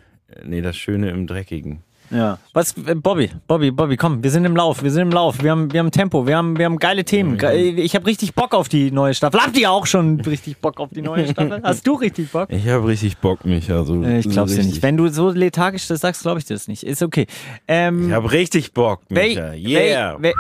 [0.45, 1.83] nee, das Schöne im Dreckigen.
[2.11, 2.39] Ja.
[2.53, 5.51] Was, äh, Bobby, Bobby, Bobby, komm, wir sind im Lauf, wir sind im Lauf, wir
[5.51, 7.39] haben, wir haben Tempo, wir haben, wir haben geile Themen.
[7.79, 9.41] Ich habe richtig Bock auf die neue Staffel.
[9.41, 11.61] Habt ihr auch schon richtig Bock auf die neue Staffel?
[11.65, 12.51] Hast du richtig Bock?
[12.53, 14.03] Ich habe richtig Bock, mich also.
[14.03, 14.83] Äh, Ich glaub's so dir nicht.
[14.83, 16.83] Wenn du so lethargisch das sagst, glaube ich dir das nicht.
[16.83, 17.27] Ist okay.
[17.67, 19.55] Ähm, Ich habe richtig Bock, Micha.
[19.55, 20.19] Yeah.
[20.19, 20.35] wel- wel-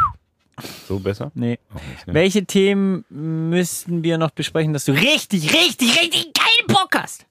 [0.88, 1.30] so besser?
[1.34, 1.58] nee.
[1.74, 2.14] Nicht, ne?
[2.14, 7.26] Welche Themen müssten wir noch besprechen, dass du richtig, richtig, richtig geil Bock hast?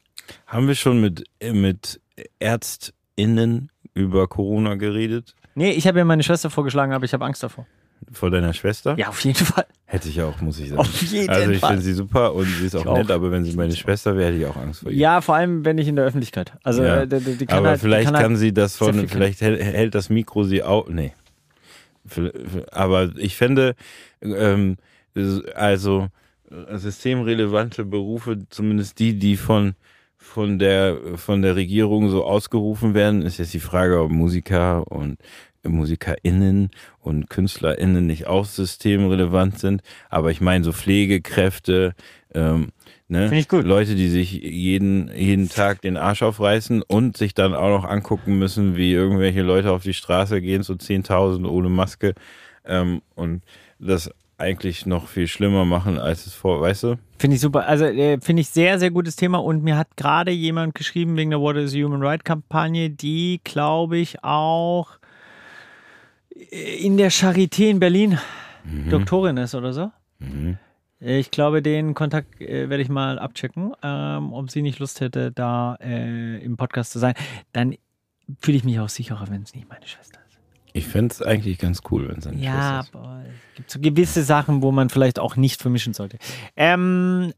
[0.47, 1.99] Haben wir schon mit, mit
[2.39, 5.35] ÄrztInnen über Corona geredet?
[5.55, 7.65] Nee, ich habe ja meine Schwester vorgeschlagen, aber ich habe Angst davor.
[8.11, 8.95] Vor deiner Schwester?
[8.97, 9.65] Ja, auf jeden Fall.
[9.85, 10.79] Hätte ich auch, muss ich sagen.
[10.79, 11.71] Auf jeden also ich Fall.
[11.71, 12.97] finde sie super und sie ist auch auch.
[12.97, 14.97] nett, aber wenn sie meine Schwester wäre, hätte ich auch Angst vor ihr.
[14.97, 16.53] Ja, vor allem, wenn ich in der Öffentlichkeit.
[16.63, 17.01] Also, Ja.
[17.01, 19.07] äh, die, die die kann aber halt, vielleicht kann, kann, halt, sie das von, viel
[19.07, 21.13] vielleicht hält, hält das Mikro sie auch, nee.
[22.71, 23.75] Aber ich fände,
[24.21, 24.77] ähm,
[25.55, 26.07] also
[26.49, 29.75] äh, systemrelevante Berufe, zumindest die, die von
[30.17, 35.17] von der von der Regierung so ausgerufen werden, ist jetzt die Frage, ob Musiker und
[35.63, 36.69] MusikerInnen
[36.99, 39.81] und KünstlerInnen nicht auch systemrelevant sind.
[40.09, 41.93] Aber ich meine so Pflegekräfte,
[42.33, 42.69] ähm,
[43.11, 43.23] ne?
[43.23, 43.65] Finde ich gut.
[43.65, 48.39] Leute, die sich jeden, jeden Tag den Arsch aufreißen und sich dann auch noch angucken
[48.39, 52.15] müssen, wie irgendwelche Leute auf die Straße gehen, so 10.000 ohne Maske
[52.65, 53.43] ähm, und
[53.79, 56.95] das eigentlich noch viel schlimmer machen, als es vor, weißt du?
[57.19, 57.67] Finde ich super.
[57.67, 59.37] Also äh, finde ich sehr, sehr gutes Thema.
[59.37, 63.99] Und mir hat gerade jemand geschrieben wegen der What is Human Right Kampagne, die, glaube
[63.99, 64.97] ich, auch
[66.51, 68.17] äh, in der Charité in Berlin
[68.89, 69.91] Doktorin ist oder so.
[70.19, 70.57] Mhm.
[71.03, 75.31] Ich glaube, den Kontakt äh, werde ich mal abchecken, ähm, ob sie nicht Lust hätte,
[75.31, 77.15] da äh, im Podcast zu sein.
[77.53, 77.75] Dann
[78.39, 80.37] fühle ich mich auch sicherer, wenn es nicht meine Schwester ist.
[80.73, 82.51] Ich fände es eigentlich ganz cool, wenn es eine Ja,
[82.83, 83.05] Schwester ist.
[83.05, 86.17] aber es gibt so gewisse Sachen, wo man vielleicht auch nicht vermischen sollte.
[86.55, 87.33] Ähm,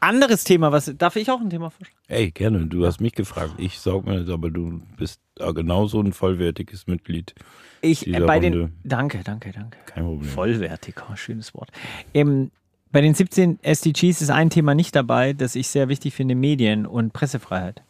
[0.00, 1.98] anderes Thema, was darf ich auch ein Thema vorschlagen?
[2.08, 3.54] Ey, gerne, du hast mich gefragt.
[3.58, 7.34] Ich saug mir das, aber du bist genauso ein vollwertiges Mitglied.
[7.80, 8.72] Ich äh, bei den Runde.
[8.84, 9.78] Danke, danke, danke.
[9.86, 10.28] Kein Problem.
[10.28, 11.70] Vollwertig, oh, schönes Wort.
[12.14, 12.50] Ähm,
[12.90, 16.86] bei den 17 SDGs ist ein Thema nicht dabei, das ich sehr wichtig finde: Medien
[16.86, 17.82] und Pressefreiheit.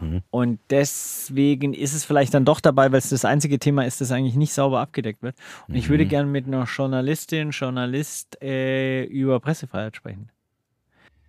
[0.00, 0.22] Mhm.
[0.30, 4.12] Und deswegen ist es vielleicht dann doch dabei, weil es das einzige Thema ist, das
[4.12, 5.36] eigentlich nicht sauber abgedeckt wird.
[5.68, 5.90] Und ich Mhm.
[5.90, 10.28] würde gerne mit einer Journalistin, Journalist äh, über Pressefreiheit sprechen.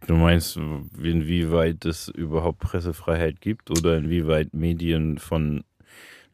[0.08, 5.64] Du meinst, inwieweit es überhaupt Pressefreiheit gibt oder inwieweit Medien von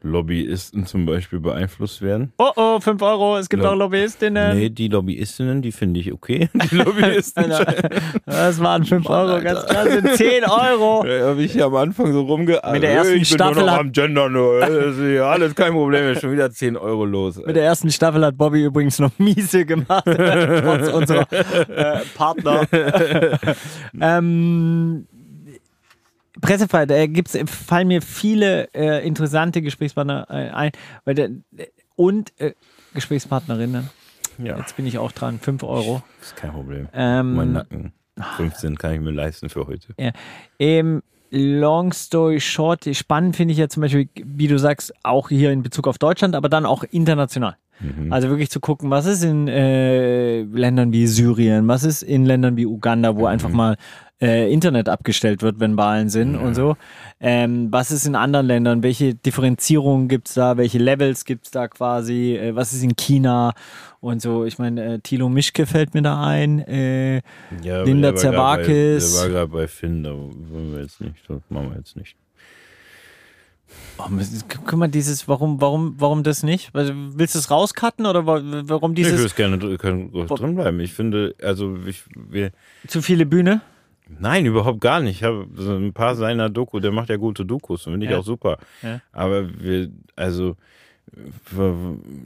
[0.02, 2.32] Lobbyisten zum Beispiel beeinflusst werden.
[2.38, 3.70] Oh oh, 5 Euro, es gibt Ja.
[3.70, 4.56] auch Lobbyistinnen.
[4.56, 6.48] Nee, die Lobbyistinnen, die finde ich okay.
[6.70, 7.52] Die Lobbyisten.
[8.26, 11.04] Das waren 5 Euro, ganz klar, sind 10 Euro.
[11.06, 12.72] Da habe ich am Anfang so rumgearbeitet.
[12.72, 14.60] Mit der ersten ich bin Staffel nur noch am Gender nur.
[14.60, 17.36] Das ist ja alles kein Problem, ist schon wieder 10 Euro los.
[17.44, 22.66] Mit der ersten Staffel hat Bobby übrigens noch miese gemacht, trotz unserer äh, Partner.
[24.00, 25.06] ähm,
[26.42, 30.72] Pressefreiheit, da gibt's, fallen mir viele äh, interessante Gesprächspartner äh, ein.
[31.04, 31.30] Weil der,
[31.96, 32.52] und äh,
[32.92, 33.88] Gesprächspartnerinnen.
[34.38, 36.02] ja, Jetzt bin ich auch dran, 5 Euro.
[36.20, 36.88] ist kein Problem.
[36.92, 37.92] Ähm, Mein Nacken.
[38.36, 39.94] 15 kann ich mir leisten für heute.
[39.98, 40.10] Ja.
[40.58, 45.50] Ähm, long story short, spannend finde ich ja zum Beispiel, wie du sagst, auch hier
[45.50, 47.56] in Bezug auf Deutschland, aber dann auch international.
[48.10, 52.56] Also wirklich zu gucken, was ist in äh, Ländern wie Syrien, was ist in Ländern
[52.56, 53.76] wie Uganda, wo einfach mal
[54.22, 56.76] äh, Internet abgestellt wird, wenn Wahlen sind und so.
[57.20, 58.82] Ähm, was ist in anderen Ländern?
[58.82, 60.56] Welche Differenzierungen gibt's da?
[60.56, 62.36] Welche Levels gibt's da quasi?
[62.36, 63.52] Äh, was ist in China?
[64.00, 66.60] Und so, ich meine, äh, Thilo Mischke fällt mir da ein.
[66.60, 67.16] Äh,
[67.62, 69.12] Ja, Linda Zerwakis.
[69.12, 71.16] Der war gerade bei Finn, da wollen wir jetzt nicht.
[71.28, 72.16] Das machen wir jetzt nicht.
[73.98, 74.04] Oh,
[74.66, 76.74] guck mal, dieses, warum, warum, warum das nicht?
[76.74, 80.80] Also, willst du es rauscutten oder wa- warum ich würde dieses es gerne drin bleiben.
[80.80, 82.50] Ich finde, also ich, wir,
[82.88, 83.60] zu viele Bühne?
[84.18, 85.16] Nein, überhaupt gar nicht.
[85.16, 88.18] Ich habe so ein paar seiner Doku, der macht ja gute Dokus, finde ich Ja.
[88.18, 88.58] auch super.
[88.82, 89.00] Ja.
[89.12, 90.56] Aber wir, also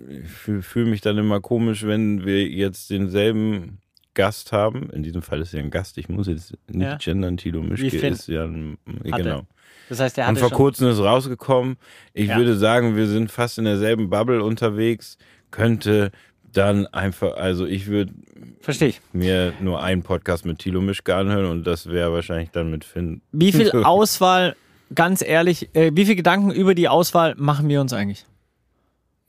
[0.09, 3.79] ich fühle fühl mich dann immer komisch, wenn wir jetzt denselben
[4.15, 4.91] Gast haben.
[4.91, 5.99] In diesem Fall ist ja ein Gast.
[5.99, 6.97] Ich muss jetzt nicht Ja.
[6.97, 7.37] gendern.
[7.37, 8.79] Tilo Mischke ist ja ein,
[9.11, 9.43] Hat genau.
[9.89, 11.77] Das heißt, er Und hatte vor kurzem ist rausgekommen.
[12.13, 12.37] Ich Ja.
[12.39, 15.17] würde sagen, wir sind fast in derselben Bubble unterwegs.
[15.51, 16.11] Könnte
[16.57, 18.13] dann einfach, also ich würde
[18.61, 19.01] verstehe ich.
[19.13, 23.21] mir nur einen Podcast mit Thilo Mischke anhören und das wäre wahrscheinlich dann mit Finn.
[23.33, 24.57] Wie viel Auswahl,
[24.95, 28.25] ganz ehrlich, äh, wie viel Gedanken über die Auswahl machen wir uns eigentlich?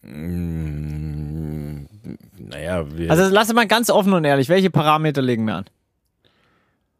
[0.04, 1.86] Mm,
[2.40, 5.66] Naja, wir, Also, lass mal ganz offen und ehrlich, welche Parameter legen wir an?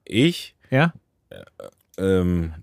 [0.06, 0.94] ich, Ja?
[1.98, 2.54] ähm,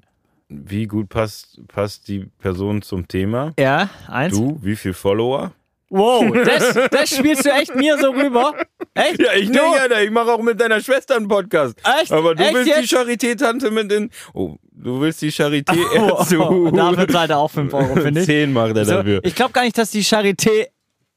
[0.49, 3.53] wie gut passt, passt die Person zum Thema?
[3.59, 4.35] Ja, eins.
[4.35, 5.53] Du, wie viel Follower?
[5.91, 8.55] Wow, das, das spielst du echt mir so rüber?
[8.95, 9.21] Echt?
[9.21, 11.77] Ja, ich nehme ja, ich mache auch mit deiner Schwester einen Podcast.
[12.01, 12.11] Echt?
[12.13, 12.91] Aber du Echt willst jetzt?
[12.91, 14.11] die Charité-Tante mit den.
[14.33, 16.41] Oh, du willst die Charité Oh, eher zu.
[16.41, 18.27] oh, dafür zahlt er auch 5 Euro, finde ich.
[18.27, 19.21] 10 macht er So, dafür.
[19.25, 20.67] ich glaube gar nicht, dass die Charité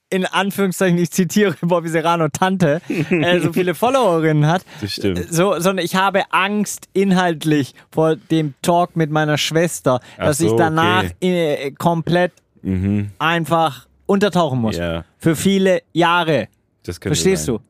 [0.10, 4.62] in Anführungszeichen, ich zitiere Bobby Serrano Tante, äh, so viele Followerinnen hat.
[4.80, 5.34] Das stimmt.
[5.34, 10.50] So, sondern ich habe Angst inhaltlich vor dem Talk mit meiner Schwester, Ach dass ich
[10.52, 11.54] so, danach okay.
[11.68, 12.32] äh, komplett
[12.64, 13.12] Mhm.
[13.20, 14.76] einfach untertauchen muss.
[14.78, 16.48] Ja, Für viele Jahre.
[16.84, 17.56] das könnte Verstehst sein.
[17.58, 17.62] du?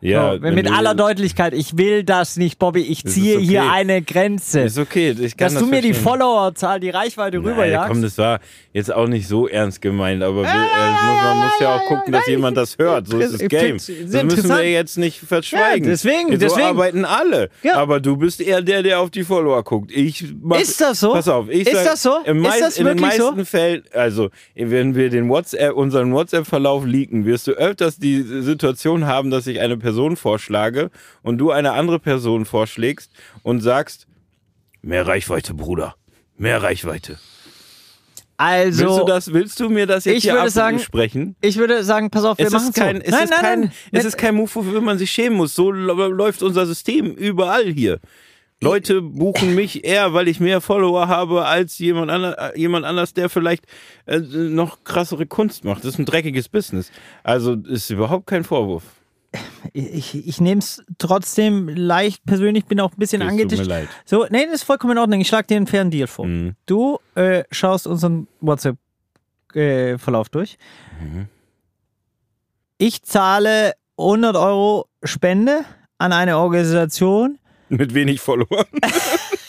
[0.00, 2.82] Ja, so, mit aller Deutlichkeit, ich will das nicht, Bobby.
[2.82, 3.46] Ich ziehe okay.
[3.46, 4.60] hier eine Grenze.
[4.60, 5.10] Ist okay.
[5.18, 5.94] Ich kann Dass das du mir die.
[5.94, 7.88] Followerzahl, die Reichweite Nein, rüberjagst.
[7.88, 8.40] komm, das war
[8.72, 12.12] jetzt auch nicht so ernst gemeint, aber wir, äh, muss, man muss ja auch gucken,
[12.12, 13.08] dass jemand das hört.
[13.08, 13.76] So ist das Game.
[13.76, 15.84] Das müssen wir jetzt nicht verschweigen.
[15.84, 16.66] Ja, deswegen, so deswegen.
[16.66, 17.50] arbeiten alle.
[17.62, 17.76] Ja.
[17.76, 19.90] Aber du bist eher der, der auf die Follower guckt.
[19.90, 21.12] Ich mach, Ist das so?
[21.12, 22.18] Pass auf, ich Ist sag, das so?
[22.24, 23.30] Im Ist das in den wirklich so?
[23.30, 29.06] meisten Fällen, also wenn wir den WhatsApp, unseren WhatsApp-Verlauf leaken, wirst du öfters die Situation
[29.06, 29.85] haben, dass ich eine Person
[30.16, 30.90] vorschlage
[31.22, 34.06] und du eine andere Person vorschlägst und sagst,
[34.82, 35.96] mehr Reichweite, Bruder.
[36.36, 37.18] Mehr Reichweite.
[38.36, 41.36] also, Willst du das, willst du mir das jetzt Ich hier würde sagen, absprechen?
[41.40, 43.72] ich würde sagen, pass auf, wir Es machen kein, es nein, ist nein, kein, nein,
[43.92, 45.54] es ist kein Move, wofür man sich schämen muss.
[45.54, 48.00] So läuft unser System überall hier.
[48.62, 53.28] Leute buchen mich eher, weil ich mehr Follower habe als jemand, ander, jemand anders, der
[53.28, 53.66] vielleicht
[54.06, 55.84] äh, noch krassere Kunst macht.
[55.84, 56.90] Das ist ein dreckiges Business.
[57.22, 58.82] Also ist überhaupt kein Vorwurf.
[59.72, 63.66] Ich, ich nehme es trotzdem leicht persönlich, bin auch ein bisschen Es tut mir angetischt.
[63.68, 63.88] leid.
[64.04, 65.20] So, nee, das ist vollkommen in Ordnung.
[65.20, 66.26] Ich schlage dir einen fairen Deal vor.
[66.26, 66.54] Mhm.
[66.66, 70.58] Du äh, schaust unseren WhatsApp-Verlauf durch.
[71.00, 71.26] Mhm.
[72.78, 75.64] Ich zahle 100 Euro Spende
[75.98, 78.66] an eine Organisation, Mit wenig Follower.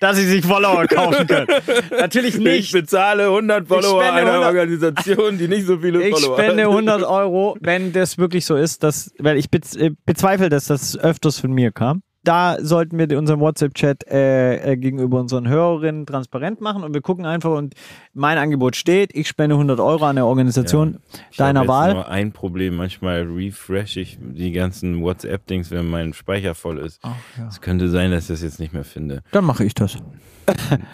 [0.00, 1.46] dass sie sich Follower kaufen können.
[1.90, 2.72] Natürlich Ich nicht.
[2.72, 6.70] bezahle 100 Follower spende einer 100 Organisation, die nicht so viele Ich Follower spende hat.
[6.70, 11.38] 100 Euro, wenn das wirklich so ist, dass, weil ich äh, bezweifle, dass das öfters
[11.40, 12.02] von mir kam.
[12.24, 17.24] Da sollten wir unseren WhatsApp-Chat äh, äh, gegenüber unseren Hörerinnen transparent machen und wir gucken
[17.24, 17.74] einfach und
[18.12, 20.98] mein Angebot steht, ich spende 100 Euro an eine Organisation
[21.30, 21.94] Ich deiner jetzt Wahl.
[21.94, 22.76] nur ein Problem.
[22.76, 27.00] Manchmal refresh ich die ganzen WhatsApp-Dings, wenn mein Speicher voll ist.
[27.48, 29.22] Es könnte sein, dass ich das jetzt nicht mehr finde.
[29.30, 29.96] Dann mache ich das.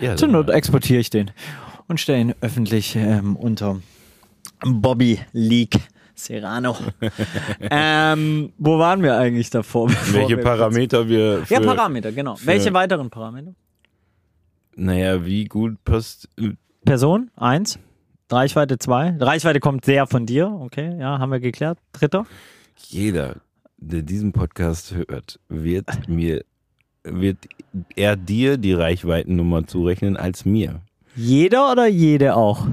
[0.00, 1.30] Ja, Zur Not exportiere ich den
[1.86, 3.80] und stelle ihn öffentlich ähm, unter
[4.64, 5.78] Bobby League
[6.14, 6.76] Serrano.
[7.60, 9.90] ähm, wo waren wir eigentlich davor?
[10.12, 12.36] welche wir- Parameter wir Ja, Parameter, genau.
[12.44, 13.54] Welche weiteren Parameter?
[14.76, 16.28] Naja, wie gut passt
[16.84, 17.78] Person, eins.
[18.30, 19.14] Reichweite zwei.
[19.20, 21.78] Reichweite kommt sehr von dir, okay, ja, haben wir geklärt.
[21.92, 22.26] Dritter.
[22.88, 23.36] Jeder,
[23.76, 26.44] der diesen Podcast hört, wird mir,
[27.04, 27.38] wird
[27.94, 30.80] er dir die Reichweitennummer zurechnen als mir.
[31.14, 32.66] Jeder oder jede auch?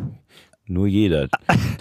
[0.71, 1.27] Nur jeder.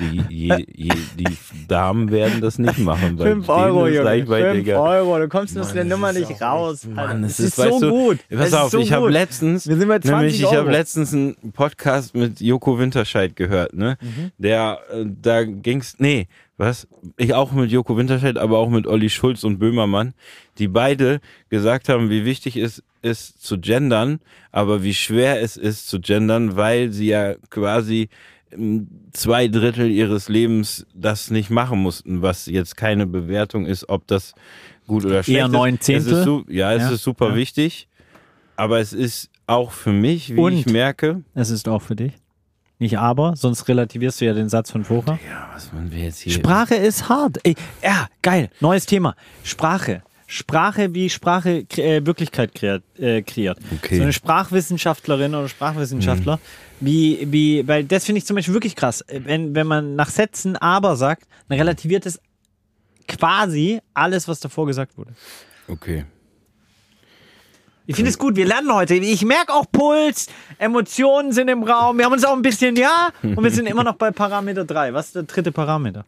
[0.00, 1.36] Die, je, je, die
[1.68, 3.16] Damen werden das nicht machen.
[3.20, 4.04] weil 5 denen Euro, Junge.
[4.04, 4.78] Reichweite 5 egal.
[4.80, 6.84] Euro, du kommst aus der Nummer nicht raus.
[6.86, 8.18] Mann, das es ist, so du, gut.
[8.28, 11.14] Pass Es auf, so ich habe letztens, Wir sind bei 20 nämlich, ich habe letztens
[11.14, 13.96] einen Podcast mit Joko Winterscheid gehört, ne?
[14.00, 14.32] Mhm.
[14.38, 16.26] Der, äh, da ging's, nee,
[16.56, 16.88] was?
[17.16, 20.14] Ich auch mit Joko Winterscheid, aber auch mit Olli Schulz und Böhmermann,
[20.58, 24.18] die beide gesagt haben, wie wichtig es ist zu gendern,
[24.50, 28.08] aber wie schwer es ist zu gendern, weil sie ja quasi
[29.12, 34.34] zwei Drittel ihres Lebens das nicht machen mussten, was jetzt keine Bewertung ist, ob das
[34.86, 35.52] gut oder schlecht Eher ist.
[35.52, 36.12] neun Es Zehntel?
[36.14, 37.34] ist su ja, es Ja, ist super ja.
[37.36, 37.88] wichtig,
[38.56, 40.52] aber es ist auch für mich, wie Und?
[40.52, 42.12] ich merke, Es ist auch für dich.
[42.78, 45.18] Nicht aber, sonst relativierst du ja den Satz von vorher.
[45.28, 46.32] ja, was man will jetzt hier.
[46.32, 47.38] Sprache ist hart.
[47.44, 48.48] Ey, ja, geil.
[48.60, 49.14] Neues Thema.
[49.44, 50.02] Sprache.
[50.32, 52.84] Sprache, wie Sprache äh, Wirklichkeit kreiert.
[52.96, 53.58] Äh, kreiert.
[53.76, 53.96] Okay.
[53.96, 56.38] So eine Sprachwissenschaftlerin oder Sprachwissenschaftler,
[56.78, 59.04] wie, wie, weil das finde ich zum Beispiel wirklich krass.
[59.08, 62.20] Wenn, wenn man nach Sätzen aber sagt, dann relativiert es
[63.08, 65.14] quasi alles, was davor gesagt wurde.
[65.66, 66.04] Okay.
[67.86, 68.94] Ich finde es gut, wir lernen heute.
[68.94, 70.28] Ich merke auch Puls,
[70.58, 71.98] Emotionen sind im Raum.
[71.98, 74.94] Wir haben uns auch ein bisschen, ja, und wir sind immer noch bei Parameter 3.
[74.94, 76.04] Was ist der dritte Parameter?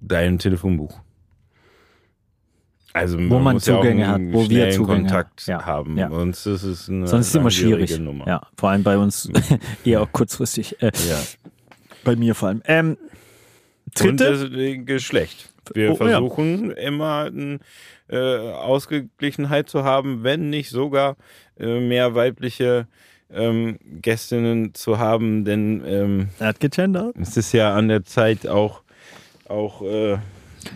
[0.00, 1.00] Dein Telefonbuch.
[2.92, 5.50] Also Wo man ja Zugänge einen hat, wo wir Zugänge Kontakt haben.
[5.60, 5.98] Ja, haben.
[5.98, 6.08] ja.
[6.10, 7.98] Sonst ist es eine Sonst ist immer schwierig.
[7.98, 8.26] Nummer.
[8.26, 9.30] Ja, vor allem bei uns
[9.84, 10.80] eher auch kurzfristig.
[10.82, 11.20] Äh, Ja.
[12.04, 12.62] Bei mir vor allem.
[12.66, 12.96] Ähm,
[13.86, 14.30] Und dritte?
[14.30, 15.52] das äh, Geschlecht.
[15.74, 16.18] Wir Oh, ja.
[16.20, 17.58] versuchen immer eine
[18.08, 21.16] äh, Ausgeglichenheit zu haben, wenn nicht sogar
[21.58, 22.86] äh, mehr weibliche
[23.32, 27.14] ähm, Gästinnen zu haben, denn ähm, er hat gegendert.
[27.20, 28.82] es ist ja an der Zeit auch,
[29.48, 30.18] auch äh,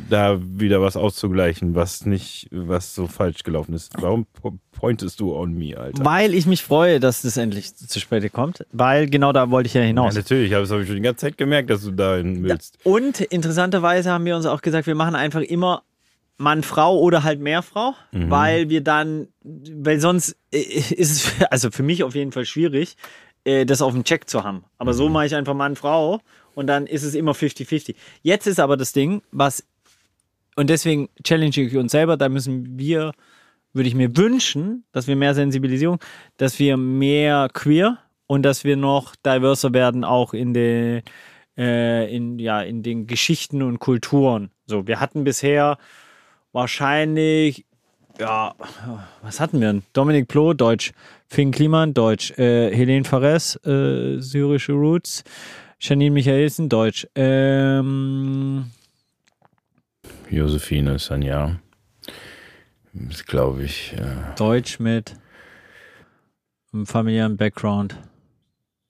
[0.08, 3.92] da wieder was auszugleichen, was nicht, was so falsch gelaufen ist.
[4.00, 6.04] Warum po- pointest du on me, Alter?
[6.04, 8.64] Weil ich mich freue, dass das endlich zu spät kommt.
[8.72, 10.14] Weil genau da wollte ich ja Ja, hinaus.
[10.14, 12.78] natürlich, das habe ich schon die ganze Zeit gemerkt, dass du dahin willst.
[12.84, 15.82] Und interessanterweise haben wir uns auch gesagt, wir machen einfach immer
[16.40, 18.30] Mann, Frau oder halt Mehrfrau, Mhm.
[18.30, 20.58] weil wir dann, weil sonst äh,
[20.94, 22.96] ist es, also für mich auf jeden Fall schwierig,
[23.44, 24.64] äh, das auf dem Check zu haben.
[24.78, 24.96] Aber Mhm.
[24.96, 26.20] so mache ich einfach Mann, Frau
[26.54, 27.94] und dann ist es immer 50-50.
[28.22, 29.64] Jetzt ist aber das Ding, was,
[30.56, 33.12] und deswegen challenge ich uns selber, da müssen wir,
[33.72, 35.98] würde ich mir wünschen, dass wir mehr Sensibilisierung,
[36.38, 41.02] dass wir mehr queer und dass wir noch diverser werden, auch in den,
[41.58, 44.50] äh, in, ja, in den Geschichten und Kulturen.
[44.66, 45.76] So, wir hatten bisher
[46.52, 47.64] wahrscheinlich,
[48.18, 48.54] ja,
[49.22, 49.82] was hatten wir denn?
[49.92, 50.92] Dominik Ploh, Deutsch.
[51.28, 52.32] Finn Kliman, Deutsch.
[52.38, 55.24] Äh, Helene Fares, äh, syrische Roots.
[55.78, 57.06] Janine Michaelsen, Deutsch.
[57.14, 58.70] Ähm,
[60.28, 61.56] Josephine Sanja.
[63.08, 65.14] Ist, glaube ich, äh, Deutsch mit
[66.72, 67.96] einem familiären Background.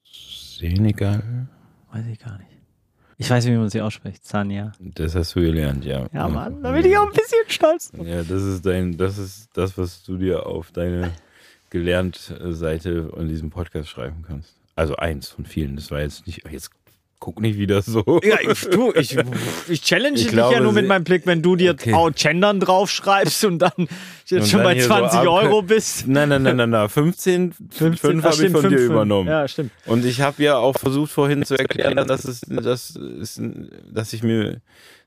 [0.03, 1.49] Senegal.
[1.93, 2.50] Weiß ich gar nicht.
[3.21, 4.27] Ich weiß nicht, wie man sie ausspricht.
[4.27, 4.73] Sanja.
[4.81, 6.07] Das hast du gelernt, ja.
[6.11, 7.93] Ja, Mann, da bin ich auch ein bisschen stolz.
[7.93, 8.07] drauf.
[8.07, 11.11] Ja, das ist dein, das ist das, was du dir auf deine
[11.69, 14.55] gelernt Seite in diesem Podcast schreiben kannst.
[14.75, 15.77] Also eins von vielen.
[15.77, 16.71] Das war jetzt nicht, jetzt
[17.21, 18.21] guck nicht wieder so.
[18.25, 19.17] Ja, ich, du, ich,
[19.69, 21.93] ich challenge Ich dich glaube, ja nur mit meinem Blick, wenn du dir Okay.
[21.95, 23.71] auch Gendern draufschreibst und dann
[24.27, 26.09] jetzt Und schon dann bei hier so 20 ab- Euro bist.
[26.09, 26.89] Nein, nein, nein, nein, nein.
[26.89, 29.29] 15, 5 ah, habe ich von dir 5, übernommen.
[29.29, 29.71] Ja, stimmt.
[29.87, 33.41] Und ich habe ja auch versucht vorhin zu erklären, dass es, dass, es,
[33.93, 34.61] dass ich mir,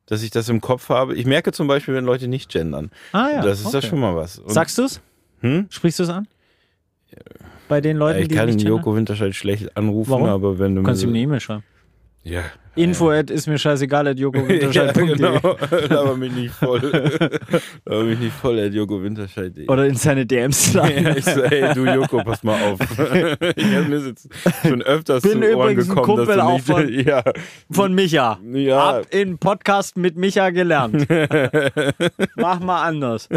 [0.06, 1.16] dass ich das im Kopf habe.
[1.16, 2.92] Ich merke zum Beispiel, wenn Leute nicht gendern.
[3.12, 3.42] Ah ja.
[3.42, 3.88] das ist ja okay.
[3.88, 4.38] schon mal was.
[4.40, 5.02] Und, Sagst du es?
[5.42, 5.66] Hm?
[5.70, 6.28] Sprichst du es an?
[7.68, 8.62] Bei den Leuten, ich die kann nicht?
[8.62, 10.26] Joko Winterscheid schlecht anrufen, Warum?
[10.30, 11.64] aber wenn du Du kannst mir ihm so- eine E-Mail schreiben.
[12.24, 12.44] Ja.
[12.76, 15.40] Info at ist mir scheißegal at ja, joko-winterscheid.de genau.
[15.90, 16.82] Laber mich nicht voll.
[17.86, 19.54] Laber mich nicht voll, der Joko Winterscheid.
[19.68, 20.74] Oder in seine DMs.
[20.74, 22.80] Ja, ich so, ey, du Joko, pass mal auf.
[23.56, 24.28] ich hab mir jetzt
[24.64, 27.24] schon öfters Bin zu Ohren übrigens ein gekommen, Kumpel dass auch nicht, ja,
[27.70, 28.40] Von Micha.
[28.54, 28.94] Ja.
[28.94, 31.08] Hab in Podcast mit Micha gelernt.
[32.36, 33.30] Mach mal anders.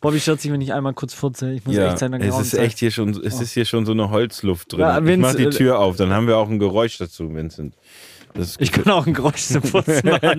[0.00, 1.50] Bobby stört sich, wenn ich einmal kurz furze.
[1.50, 3.92] Ich muss ja, echt sein, es ist echt hier schon, es ist hier schon so
[3.92, 4.80] eine Holzluft drin.
[4.80, 7.74] Ja, ich mach die äh, Tür auf, dann haben wir auch ein Geräusch dazu, Vincent.
[8.34, 10.38] Das ist Ich kann auch ein Geräusch Furzen machen.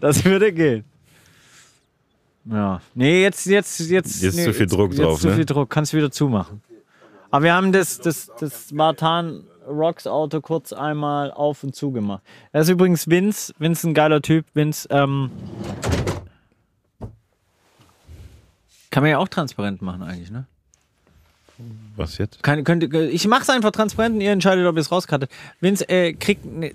[0.00, 0.84] Das würde gehen.
[2.44, 2.80] Ja.
[2.94, 4.22] Nee, jetzt, jetzt, jetzt.
[4.22, 5.36] Jetzt nee, zu viel jetzt, Druck jetzt drauf, zu ne?
[5.36, 5.70] viel Druck.
[5.70, 6.62] Kannst du wieder zumachen.
[7.30, 12.22] Aber wir haben das, das, das Martan Rocks Auto kurz einmal auf und zu gemacht.
[12.52, 13.54] Er ist übrigens Vince.
[13.58, 14.46] Vince ein geiler Typ.
[14.54, 15.30] Vince, ähm.
[18.90, 20.46] Kann man ja auch transparent machen eigentlich, ne?
[21.96, 22.42] Was jetzt?
[22.42, 25.30] Kann, könnt, ich mache es einfach transparent und ihr entscheidet, ob ihr es rauskattet.
[25.60, 26.72] Vince äh, kriegt ne,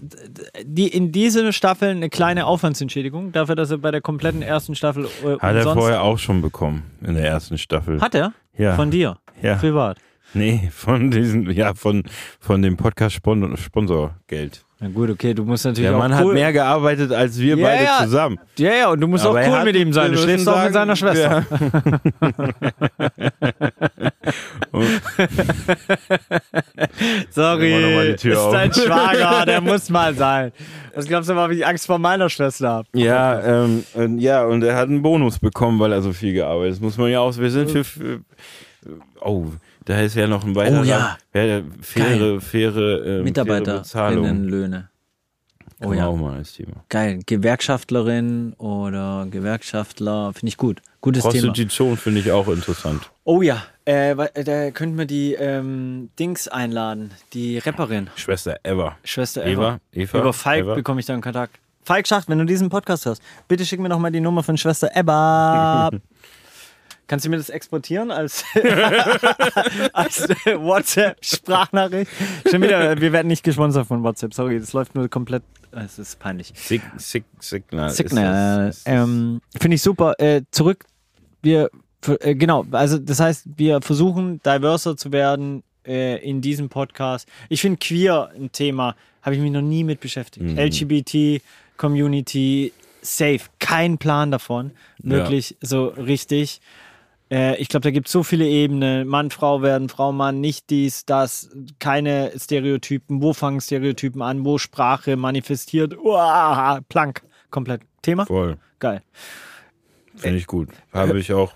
[0.63, 5.05] die, in dieser Staffel eine kleine Aufwandsentschädigung dafür, dass er bei der kompletten ersten Staffel
[5.23, 8.01] äh, Hat er vorher auch schon bekommen in der ersten Staffel.
[8.01, 8.33] Hat er?
[8.57, 8.75] Ja.
[8.75, 9.17] Von dir?
[9.41, 9.55] Ja.
[9.55, 9.97] Privat?
[10.33, 12.03] Nee, von diesen, ja, von,
[12.39, 14.64] von dem Podcast Spon Sponsorgeld.
[14.79, 16.17] Na gut, okay, du musst natürlich Der auch Mann cool...
[16.31, 17.99] hat mehr gearbeitet als wir Ja, beide ja.
[18.03, 18.37] zusammen.
[18.57, 20.11] Ja, ja, und du musst Aber auch cool mit ihm sein.
[20.11, 21.45] Du schläfst auch mit seiner Schwester.
[27.29, 30.51] Sorry, ist dein Schwager, der muss mal sein.
[30.93, 32.87] Was glaubst du mal, wie ich Angst vor meiner Schwester habe?
[32.93, 36.73] Ja, ähm, und, ja, und er hat einen bonus bekommen, weil er so viel gearbeitet
[36.73, 36.77] hat.
[36.77, 38.19] Das muss man ja auch, wir sind für, für
[39.21, 39.45] oh,
[39.85, 41.17] da ist ja noch ein weiterer, Oh ja.
[41.33, 43.23] ja, faire, faire, ähm, faire Bezahlung.
[43.23, 44.89] Mitarbeiterinnenlöhne.
[45.83, 46.83] Oh ja, auch mal als Thema.
[46.89, 47.19] geil.
[47.25, 50.81] Gewerkschaftlerin oder Gewerkschaftler, finde ich gut.
[51.01, 51.33] Gutes Thema.
[51.33, 53.11] Prostitution finde ich auch interessant.
[53.25, 58.97] Oh ja, äh, da könnten wir die ähm, Dings einladen, die Rapperin, Schwester Eva.
[59.03, 59.79] Schwester Eva.
[59.91, 61.59] Eva, Eva, Über Falk bekomme ich dann Kontakt.
[61.83, 64.57] Falk Schacht, wenn du diesen Podcast hörst, bitte schick mir noch mal die Nummer von
[64.57, 65.91] Schwester Eva.
[67.07, 68.43] Kannst du mir das exportieren als,
[69.93, 72.09] als WhatsApp-Sprachnachricht?
[72.49, 76.19] Schon wieder, wir werden nicht gesponsert von WhatsApp, sorry, das läuft nur komplett, es ist
[76.19, 76.51] peinlich.
[76.55, 77.89] Sig, Sig, Signal.
[77.91, 78.73] Signal.
[78.85, 80.15] Ähm, Finde ich super.
[80.19, 80.85] Äh, zurück,
[81.43, 81.69] wir,
[82.21, 87.27] äh, genau, also das heißt, wir versuchen diverser zu werden äh, in diesem Podcast.
[87.49, 90.45] Ich finde queer ein Thema, habe ich mich noch nie mit beschäftigt.
[90.45, 90.57] Mhm.
[90.57, 91.41] LGBT,
[91.77, 96.61] Community, safe, kein Plan davon, wirklich so richtig.
[97.31, 99.07] Äh, ich glaube, da gibt es so viele Ebenen.
[99.07, 101.49] Mann, Frau werden, Frau, Mann, nicht dies, das,
[101.79, 103.21] keine Stereotypen.
[103.21, 104.45] Wo fangen Stereotypen an?
[104.45, 105.97] Wo Sprache manifestiert?
[105.97, 107.81] Uah, plank, komplett.
[108.01, 108.25] Thema?
[108.25, 108.57] Voll.
[108.79, 109.01] Geil.
[110.15, 110.69] Finde ich gut.
[110.93, 111.53] Habe ich auch,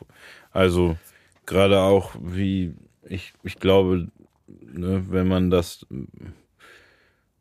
[0.52, 0.98] also
[1.46, 4.08] gerade auch, wie ich, ich glaube,
[4.48, 5.86] ne, wenn man das.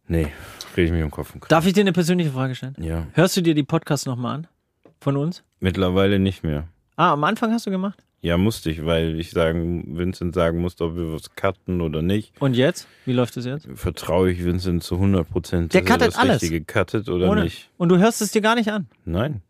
[0.07, 0.33] Nee,
[0.77, 1.35] rede ich mich um Kopf.
[1.49, 2.77] Darf ich dir eine persönliche Frage stellen?
[2.79, 4.47] Ja, Hörst du dir die Podcasts nochmal an?
[5.01, 5.43] Von uns?
[5.61, 6.69] mittlerweile nicht mehr.
[6.97, 8.03] Ah, am Anfang hast du gemacht?
[8.21, 12.33] Ja, musste ich, weil ich sagen, Vincent sagen musste, ob wir was cutten oder nicht.
[12.41, 12.89] Und jetzt?
[13.05, 13.69] Wie läuft es jetzt?
[13.75, 16.43] Vertraue ich Vincent zu 100 Prozent, Der er cuttet das alles.
[16.43, 17.71] Richtige cuttet oder Ohne- nicht.
[17.77, 18.89] Und du hörst es dir gar nicht an?
[19.05, 19.43] Nein.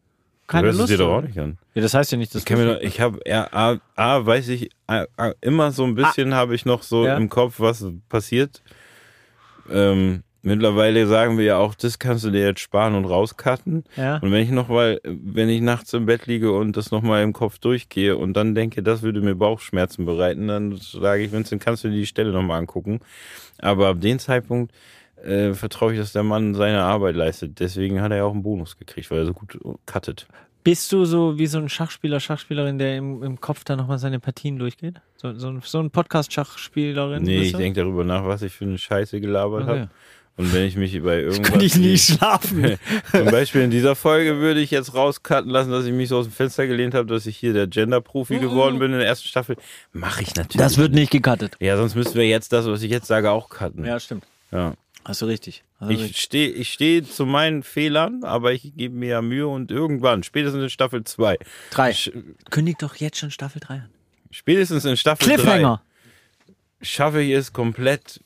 [0.47, 0.91] Keine du hörst Lust?
[0.91, 1.17] es dir doch oder?
[1.19, 1.57] auch nicht an.
[1.75, 4.27] Ja, das heißt ja nicht, dass Ich, kann mir doch- ich habe, ja, A, A,
[4.27, 7.07] weiß ich, A, A, immer so ein bisschen habe ich noch so.
[7.07, 7.17] Ja.
[7.17, 8.63] im Kopf, was passiert.
[9.71, 13.85] Ähm, mittlerweile sagen wir ja auch, das kannst du dir jetzt sparen und rauscutten.
[13.97, 14.17] Ja.
[14.17, 17.33] Und wenn ich noch mal, wenn ich nachts im Bett liege und das nochmal im
[17.33, 21.85] Kopf durchgehe und dann denke, das würde mir Bauchschmerzen bereiten, dann sage ich, Vincent, kannst
[21.85, 23.01] du dir die Stelle nochmal angucken.
[23.59, 24.73] Aber ab dem Zeitpunkt
[25.25, 27.61] äh, vertraue ich, dass der Mann seine Arbeit leistet.
[27.61, 30.27] Deswegen hat er ja auch einen Bonus gekriegt, weil er so gut cuttet.
[30.65, 34.21] Bist du so wie so ein Schachspieler, Schachspielerin, der im, im Kopf dann nochmal seine
[34.21, 34.97] Partien durchgeht?
[35.17, 37.23] So, so, ein- so ein Podcast-Schachspielerin?
[37.23, 39.71] Nee, ich denke darüber nach, was ich für eine Scheiße gelabert Okay.
[39.81, 39.91] habe.
[40.39, 41.51] Und wenn ich mich bei irgendwas...
[41.53, 42.79] Kann ich nie schlafen.
[43.11, 46.27] Zum Beispiel in dieser Folge würde ich jetzt rauscutten lassen, dass ich mich so aus
[46.27, 49.57] dem Fenster gelehnt habe, dass ich hier der Gender-Profi geworden bin in der ersten Staffel.
[49.93, 50.57] Mache ich natürlich.
[50.57, 51.57] Das wird nicht gecuttet.
[51.61, 53.85] ja, sonst müssten wir jetzt das, was ich jetzt sage, auch cutten.
[53.85, 54.25] Ja, stimmt.
[54.53, 54.75] Ja.
[55.05, 55.65] Hast du richtig.
[55.81, 55.95] Hast du.
[55.95, 60.23] Ich stehe ich steh zu meinen Fehlern, aber ich gebe mir ja Mühe und irgendwann,
[60.23, 61.39] spätestens in Staffel 2,
[61.71, 61.91] Drei.
[61.91, 62.13] sch-
[62.51, 63.89] Kündig doch jetzt schon Staffel 3 an.
[64.31, 65.83] spätestens in Staffel 3 Cliffhanger.
[66.83, 68.21] schaffe ich es komplett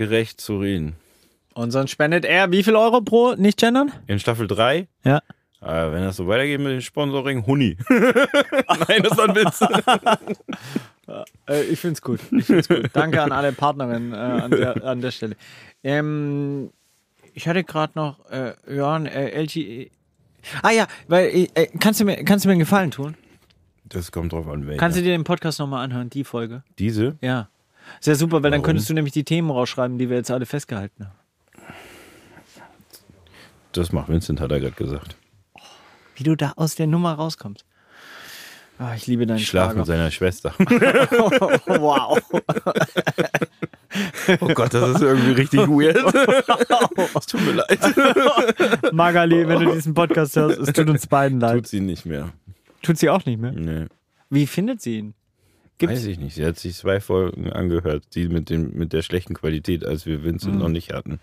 [0.00, 0.94] gendergerecht zu reden.
[1.54, 3.92] Und sonst spendet er wie viel Euro pro nicht gendern?
[4.06, 5.18] In Staffel 3 Ja.
[5.60, 7.76] Äh, wenn das so weitergeht mit dem Sponsoring, Huni.
[7.90, 9.60] Nein, das war ein Witz.
[11.48, 12.20] Äh, ich find's gut.
[12.30, 12.88] Ich find's gut.
[12.92, 15.34] Danke an alle Partnerinnen äh, an, der, an der Stelle.
[15.82, 16.70] Ähm,
[17.34, 19.90] ich hatte gerade noch, äh, ein, äh, LG.
[20.62, 23.16] Ah ja, weil äh, kannst du mir kannst du mir einen Gefallen tun?
[23.86, 24.78] Das kommt drauf an, welcher.
[24.78, 26.62] Kannst du dir den Podcast nochmal anhören, die Folge?
[26.78, 27.16] Diese?
[27.20, 27.48] Ja.
[28.00, 28.64] Sehr super, weil dann Warum?
[28.64, 31.14] könntest du nämlich die Themen rausschreiben, die wir jetzt alle festgehalten haben.
[33.72, 35.16] Das macht Vincent, hat er gerade gesagt.
[36.16, 37.64] Wie du da aus der Nummer rauskommst.
[38.78, 40.54] Ah, ich liebe deinen Ich schlafe mit seiner Schwester.
[40.58, 42.18] wow.
[44.40, 45.96] Oh Gott, das ist irgendwie richtig weird.
[47.14, 48.92] Es tut mir leid.
[48.92, 51.56] Magali, wenn du diesen Podcast hörst, es tut uns beiden leid.
[51.56, 52.32] Tut sie nicht mehr.
[52.82, 53.52] Tut sie auch nicht mehr?
[53.52, 53.86] Nee.
[54.30, 55.14] Wie findet sie ihn?
[55.80, 56.34] Gibt's- Weiß ich nicht.
[56.36, 60.22] Sie hat sich zwei Folgen angehört, die mit, dem, mit der schlechten Qualität, als wir
[60.22, 61.18] Vincent noch nicht hatten.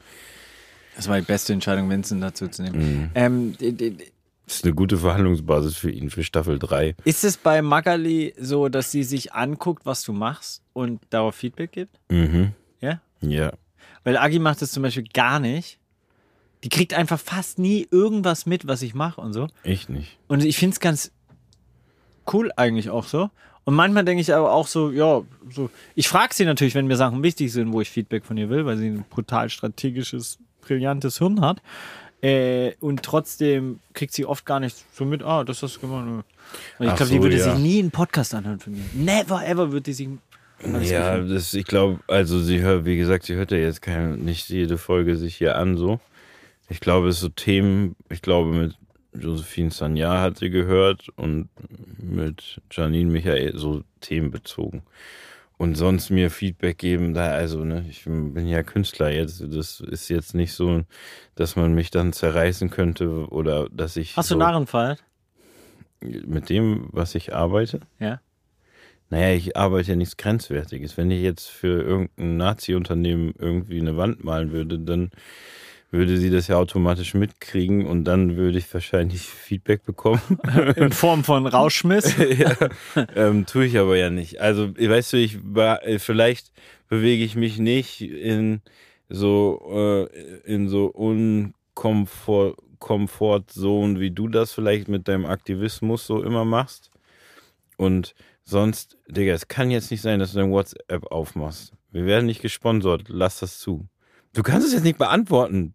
[0.95, 3.11] Das war die beste Entscheidung, Vincent dazu zu nehmen.
[3.15, 3.91] Ähm, d- d-
[4.47, 6.95] Das ist eine gute Verhandlungsbasis für ihn, für Staffel 3.
[7.05, 11.71] ist es bei Magali so, dass sie sich anguckt, was du machst und darauf Feedback
[11.71, 11.99] gibt?
[12.09, 12.53] Mhm.
[12.81, 12.99] Ja?
[13.21, 13.53] Ja.
[14.03, 15.77] Weil Agi macht das zum Beispiel gar nicht.
[16.63, 19.47] Die kriegt einfach fast nie irgendwas mit, was ich mache und so.
[19.63, 20.17] Ich nicht.
[20.27, 21.11] Und ich finde es ganz
[22.33, 23.29] cool eigentlich auch so.
[23.67, 25.69] Und manchmal denke ich aber auch so, ja, so.
[25.93, 28.65] Ich frage sie natürlich, wenn mir Sachen wichtig sind, wo ich Feedback von ihr will,
[28.65, 31.61] weil sie ein brutal strategisches, brillantes Hirn hat.
[32.21, 36.07] Äh, und trotzdem kriegt sie oft gar nicht so mit, ah, das hast du gemacht.
[36.07, 36.23] Und
[36.87, 37.43] ich glaube, die so, würde ja.
[37.43, 38.85] sich nie einen Podcast anhören von mir.
[38.93, 40.07] Never ever würde die sich.
[40.83, 44.47] Ja, das, ich glaube, also sie hört, wie gesagt, sie hört ja jetzt keine, nicht
[44.47, 45.99] jede Folge sich hier an, so.
[46.69, 48.75] Ich glaube, es ist so Themen, ich glaube, mit
[49.19, 51.49] Josephine Sanya hat sie gehört und
[51.97, 54.83] mit Janine Michael so themenbezogen.
[55.57, 60.07] Und sonst mir Feedback geben, da, also, ne, ich bin ja Künstler jetzt, das ist
[60.07, 60.83] jetzt nicht so,
[61.33, 64.15] dass man mich dann zerreißen könnte oder dass ich.
[64.15, 64.97] Hast so, du Narrenfall?
[65.99, 67.79] Mit dem, was ich arbeite?
[67.99, 68.21] Ja.
[69.09, 70.95] Naja, ich arbeite ja nichts Grenzwertiges.
[70.95, 75.09] Wenn ich jetzt für irgendein Nazi-Unternehmen irgendwie eine Wand malen würde, dann
[75.89, 80.21] würde sie das ja automatisch mitkriegen und dann würde ich wahrscheinlich Feedback bekommen.
[80.75, 82.15] In Form von Rauschmiss.
[82.37, 82.55] ja,
[83.15, 84.41] ähm, tue ich aber ja nicht.
[84.41, 86.51] Also, weißt du, ich war, äh, vielleicht
[86.89, 88.61] bewege ich mich nicht in
[89.09, 96.45] so, äh, in so unkomfort, Komfortzonen, wie du das vielleicht mit deinem Aktivismus so immer
[96.45, 96.91] machst.
[97.77, 98.13] Und
[98.43, 101.73] sonst, Digga, es kann jetzt nicht sein, dass du dein WhatsApp aufmachst.
[101.91, 103.87] Wir werden nicht gesponsert, lass das zu.
[104.33, 105.73] Du kannst es jetzt nicht beantworten.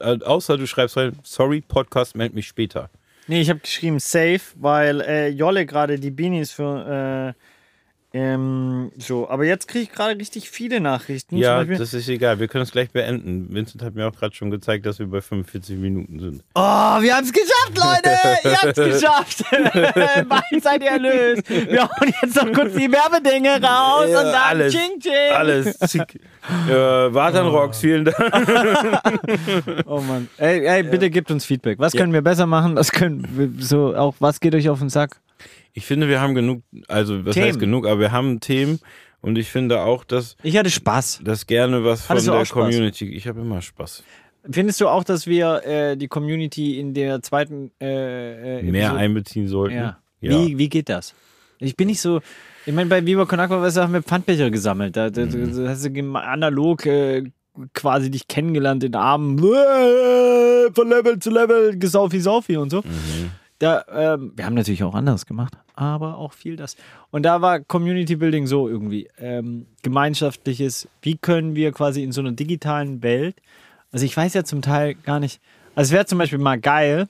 [0.00, 2.90] Äh, Außer du schreibst rein, sorry, Podcast, meld mich später.
[3.26, 7.40] Nee, ich habe geschrieben safe, weil äh, Jolle gerade die Beanies für äh,
[8.12, 9.28] ähm, so.
[9.30, 11.36] Aber jetzt kriege ich gerade richtig viele Nachrichten.
[11.36, 12.40] Ja, das ist egal.
[12.40, 13.46] Wir können es gleich beenden.
[13.54, 16.42] Vincent hat mir auch gerade schon gezeigt, dass wir bei 45 Minuten sind.
[16.54, 18.16] oh, wir haben es geschafft, Leute!
[18.44, 19.44] ihr habt es geschafft!
[20.28, 21.48] Wann seid ihr erlöst?
[21.48, 25.32] Wir hauen jetzt noch kurz die Werbedinge raus Ja, und dann alles, Ching Ching!
[25.34, 25.78] Alles.
[25.78, 26.20] Zick.
[26.68, 28.16] äh, Wartan Rocks, vielen Dank.
[29.86, 30.28] Oh Mann.
[30.36, 31.78] Ey, ey bitte gebt uns Feedback.
[31.78, 32.76] Was können wir besser machen?
[32.76, 35.16] Was können wir so auch, was geht euch auf den Sack?
[35.72, 37.46] Ich finde, wir haben genug, also was Themen.
[37.46, 38.80] heißt genug, aber wir haben Themen
[39.20, 41.20] und ich finde auch, dass, Ich hatte Spaß.
[41.24, 42.50] dass gerne was von der auch Spaß?
[42.50, 43.08] Community.
[43.14, 44.02] Ich habe immer Spaß.
[44.50, 48.98] Findest du auch, dass wir äh, die Community in der zweiten äh, äh, Mehr Episode-
[49.00, 49.76] einbeziehen sollten.
[49.76, 49.98] Ja.
[50.22, 50.30] Ja.
[50.32, 51.14] Wie, wie geht das?
[51.58, 52.20] Ich bin nicht so.
[52.66, 54.96] Ich meine, bei Viva Con weißt du, haben wir Pfandbecher gesammelt.
[54.96, 55.64] Da, da, Mhm.
[55.64, 57.24] da hast du analog äh,
[57.74, 59.38] quasi dich kennengelernt in Armen.
[60.74, 62.78] Von Level zu Level, gesaufi, saufi und so.
[62.78, 63.30] Mhm.
[63.60, 66.76] Da, ähm, wir haben natürlich auch anderes gemacht, aber auch viel das.
[67.10, 69.06] Und da war Community Building so irgendwie.
[69.18, 73.36] Ähm, gemeinschaftliches, wie können wir quasi in so einer digitalen Welt,
[73.92, 75.40] also ich weiß ja zum Teil gar nicht,
[75.74, 77.06] also es wäre zum Beispiel mal geil,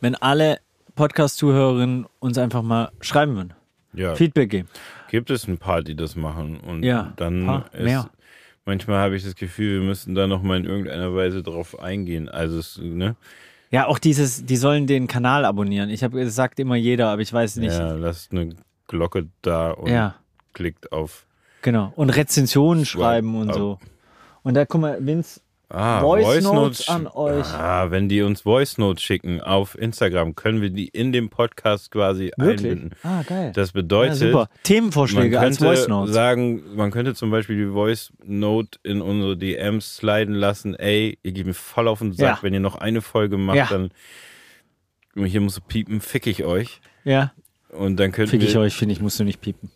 [0.00, 0.58] wenn alle
[0.96, 3.54] Podcast-Zuhörerinnen uns einfach mal schreiben würden,
[3.92, 4.14] Ja.
[4.16, 4.68] Feedback geben.
[5.10, 8.10] Gibt es ein paar, die das machen und Ja, dann paar, ist, mehr.
[8.64, 12.28] manchmal habe ich das Gefühl, wir müssten da noch mal in irgendeiner Weise drauf eingehen.
[12.28, 13.14] Also es, ne?
[13.70, 15.90] Ja, auch dieses, die sollen den Kanal abonnieren.
[15.90, 17.72] Ich habe gesagt immer jeder, aber ich weiß nicht.
[17.72, 18.50] Ja, lasst eine
[18.86, 20.14] Glocke da und Ja.
[20.52, 21.26] klickt auf
[21.62, 21.92] Genau.
[21.96, 23.78] Und Rezensionen schreiben und so.
[24.44, 27.44] Und da, guck mal, Vince, Ah, Voice Notes an euch.
[27.46, 31.90] Ah, wenn die uns Voice Notes schicken auf Instagram, können wir die in dem Podcast
[31.90, 32.70] quasi wirklich?
[32.72, 32.90] einbinden.
[33.02, 33.50] Ah, geil.
[33.52, 34.32] Das ja, bedeutet, super.
[34.38, 36.14] man Themenvorschläge als Voice Notes.
[36.14, 40.76] sagen, man könnte zum Beispiel die Voice Note in unsere DMs sliden lassen.
[40.76, 42.42] Ey, ihr geht mir voll auf den Sack, Ja.
[42.42, 43.66] wenn ihr noch eine Folge macht, Ja.
[43.68, 43.90] dann
[45.26, 46.80] hier muss piepen, fick ich euch.
[47.04, 47.32] Ja,
[47.70, 49.70] Und dann könnten fick ich euch, finde ich, musst du nicht piepen.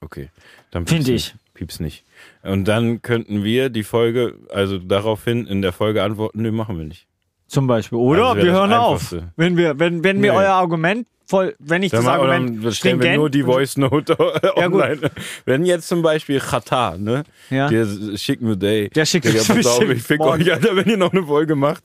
[0.00, 0.30] Okay,
[0.70, 1.34] dann Find piep's ich.
[1.54, 2.04] Pieps nicht.
[2.42, 6.84] Und dann könnten wir die Folge, also daraufhin in der Folge antworten, nee, machen wir
[6.84, 7.06] nicht.
[7.46, 7.98] Zum Beispiel.
[7.98, 9.14] Oder Also wir das hören auf.
[9.36, 10.38] Wenn wir, wenn, wenn mir Nee.
[10.38, 13.76] euer Argument voll, wenn ich das Dann, mal- Argument dann stellen wir nur die Voice
[13.76, 14.82] Note Ja, gut.
[14.82, 15.10] online.
[15.44, 17.22] Wenn jetzt zum Beispiel Chata, ne?
[17.50, 17.68] Ja.
[17.68, 17.86] Der
[18.16, 18.88] schicken wir day.
[18.90, 20.42] Der schickt uns pass auf, ich fick morgen.
[20.42, 21.84] euch, Alter, wenn ihr noch eine Folge macht.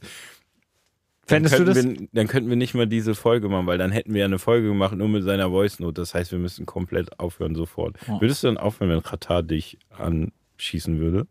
[1.29, 1.75] Dann Fändest du das?
[1.75, 4.25] könnten Wir, dann könnten wir nicht mal diese Folge machen, weil dann hätten wir ja
[4.25, 6.01] eine Folge gemacht nur mit seiner Voice Note.
[6.01, 7.97] Das heißt, wir müssten komplett aufhören sofort.
[8.07, 8.19] Oh.
[8.19, 11.27] Würdest du dann aufhören, wenn Chata dich anschießen würde?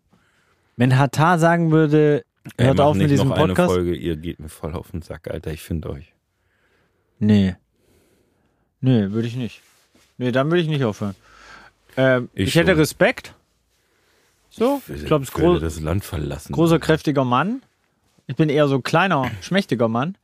[0.76, 2.24] Wenn Hatar sagen würde,
[2.56, 3.72] Ey, hört mach auf mit diesem noch eine Podcast.
[3.72, 5.52] Folge, ihr geht mir voll auf den Sack, Alter.
[5.52, 6.14] Ich finde euch.
[7.18, 7.56] Nee.
[8.80, 9.62] Nee, würde ich nicht.
[10.18, 11.16] Nee, dann würde ich nicht aufhören.
[11.96, 12.76] Ähm, ich Ich hätte.
[12.76, 13.34] Respekt.
[14.50, 16.52] So, ich glaube, es ist würde gro das Land verlassen.
[16.52, 17.62] großer, kräftiger Mann.
[18.30, 20.18] Ich bin eher so kleiner, schmächtiger Mann.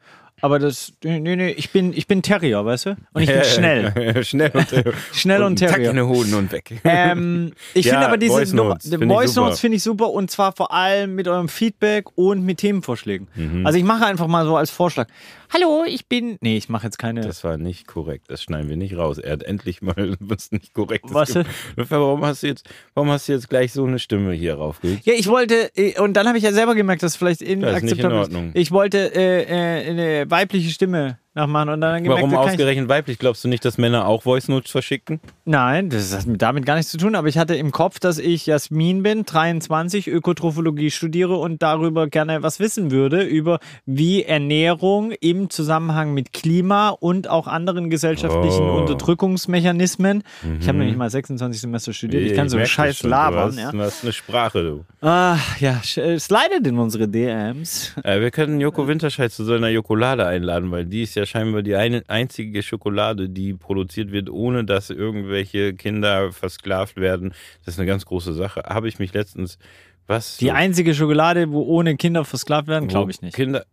[0.44, 2.96] Aber das, nee, nee, ich bin, ich bin Terrier, weißt du?
[3.14, 4.22] Und ich bin schnell.
[4.26, 4.66] schnell und,
[5.14, 5.88] Schnell und Zack Terrier.
[5.88, 6.70] in den Hoden und weg.
[6.84, 9.14] Ähm, ich Ja, finde aber diese Voice Notes finde
[9.54, 13.26] ich finde ich super und zwar vor allem mit eurem Feedback und mit Themenvorschlägen.
[13.34, 13.64] Mhm.
[13.64, 15.08] Also ich mache einfach mal so als Vorschlag.
[15.54, 16.36] Hallo, ich bin.
[16.40, 17.20] Nee, ich mache jetzt keine.
[17.20, 18.24] Das war nicht korrekt.
[18.28, 19.18] Das schneiden wir nicht raus.
[19.18, 21.38] Er hat endlich mal was nicht korrektes Was.
[21.76, 25.06] Warum hast du jetzt, warum hast du jetzt gleich so eine Stimme hier raufgelegt?
[25.06, 27.56] Ja, ich wollte, äh, und dann habe ich ja selber gemerkt, dass vielleicht Das ist
[27.56, 28.50] nicht in inakzeptabel Ordnung.
[28.54, 33.18] Ich wollte äh, äh, weibliche Stimme nachmachen und dann gemerkt, Warum ich- ausgerechnet weiblich?
[33.18, 35.20] Glaubst du nicht, dass Männer auch Voice Notes verschicken?
[35.44, 38.18] Nein, das hat mit- damit gar nichts zu tun, aber ich hatte im Kopf, dass
[38.18, 45.12] ich Jasmin bin, 23, Ökotrophologie studiere und darüber gerne was wissen würde, über wie Ernährung
[45.20, 48.76] im Zusammenhang mit Klima und auch anderen gesellschaftlichen Oh.
[48.78, 50.22] Unterdrückungsmechanismen.
[50.60, 53.50] Ich habe nämlich mal 26 Semester studiert, ich kann so einen Scheiß schon, labern.
[53.50, 53.72] Du hast, Ja.
[53.72, 54.84] du hast eine Sprache, du.
[55.06, 57.92] Ah, ja, sch- äh, slidet in unsere DMs.
[58.02, 61.62] Äh, wir können Joko Winterscheid zu so einer Jokolade einladen, weil die ist ja scheinbar
[61.62, 67.32] die eine, einzige Schokolade, die produziert wird, ohne dass irgendwelche Kinder versklavt werden.
[67.64, 68.62] Das ist eine ganz große Sache.
[68.66, 69.58] Habe ich mich letztens,
[70.06, 70.36] was?
[70.36, 73.34] Die so- einzige Schokolade, wo ohne Kinder versklavt werden, glaube ich nicht.
[73.34, 73.64] Kinder,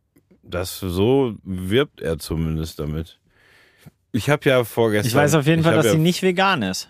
[0.43, 3.19] das so wirbt er zumindest damit.
[4.11, 5.07] Ich habe ja vorgestern.
[5.07, 6.89] Ich weiß auf jeden Fall, dass ja, sie nicht vegan ist.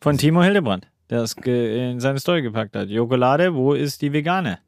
[0.00, 2.88] Von Timo Hildebrand, der es in seine Story gepackt hat.
[2.88, 4.58] Jokolade, wo ist die vegane?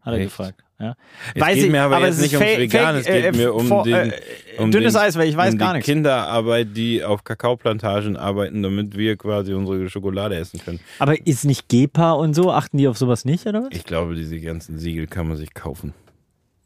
[0.00, 0.24] Hat er Echt?
[0.30, 0.64] gefragt.
[0.80, 0.94] Ja.
[1.34, 3.84] Es geht mir aber jetzt es ist nicht ums Vegan, es geht mir um vor-
[3.84, 4.12] den-
[4.56, 5.86] um dünnes den- Eis, weil ich weiß um gar die nichts.
[5.86, 10.80] Kinderarbeit, die auf Kakaoplantagen arbeiten, damit wir quasi unsere Schokolade essen können.
[10.98, 12.50] Aber ist nicht GEPA und so?
[12.50, 13.68] Achten die auf sowas nicht, oder was?
[13.72, 15.92] Ich glaube, diese ganzen Siegel kann man sich kaufen.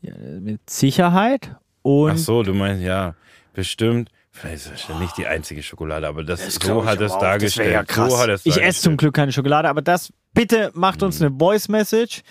[0.00, 1.56] Ja, mit Sicherheit.
[1.82, 3.14] Und Ach so, du meinst, ja,
[3.52, 4.10] bestimmt.
[4.30, 7.06] Vielleicht ist das ja nicht die einzige Schokolade, aber das, Das so ich hat aber
[7.06, 7.20] es auch.
[7.20, 7.68] dargestellt.
[7.68, 8.10] Das ja krass.
[8.12, 8.98] So hat es ich esse zum dargestellt.
[8.98, 12.22] Glück keine Schokolade, aber das bitte macht uns eine Voice Message.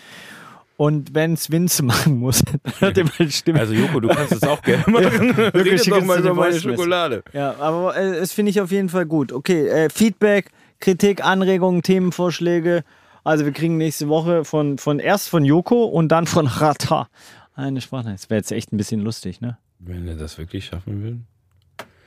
[0.76, 3.60] Und wenn es Vince machen muss, dann hört ihr meine Stimme.
[3.60, 5.38] Also Joko, du kannst es auch gerne machen.
[5.38, 6.60] wirklich, Rede schick doch mal über meine.
[6.60, 7.24] Schokolade.
[7.34, 9.32] Ja, aber äh, es finde ich auf jeden Fall gut.
[9.32, 10.50] Okay, äh, Feedback,
[10.80, 12.84] Kritik, Anregungen, Themenvorschläge.
[13.24, 17.08] Also wir kriegen nächste Woche von, von erst von Joko und dann von Rata
[17.56, 18.12] eine Sprache.
[18.12, 19.58] Das wäre jetzt echt ein bisschen lustig, ne?
[19.80, 21.28] Wenn wir das wirklich schaffen würden.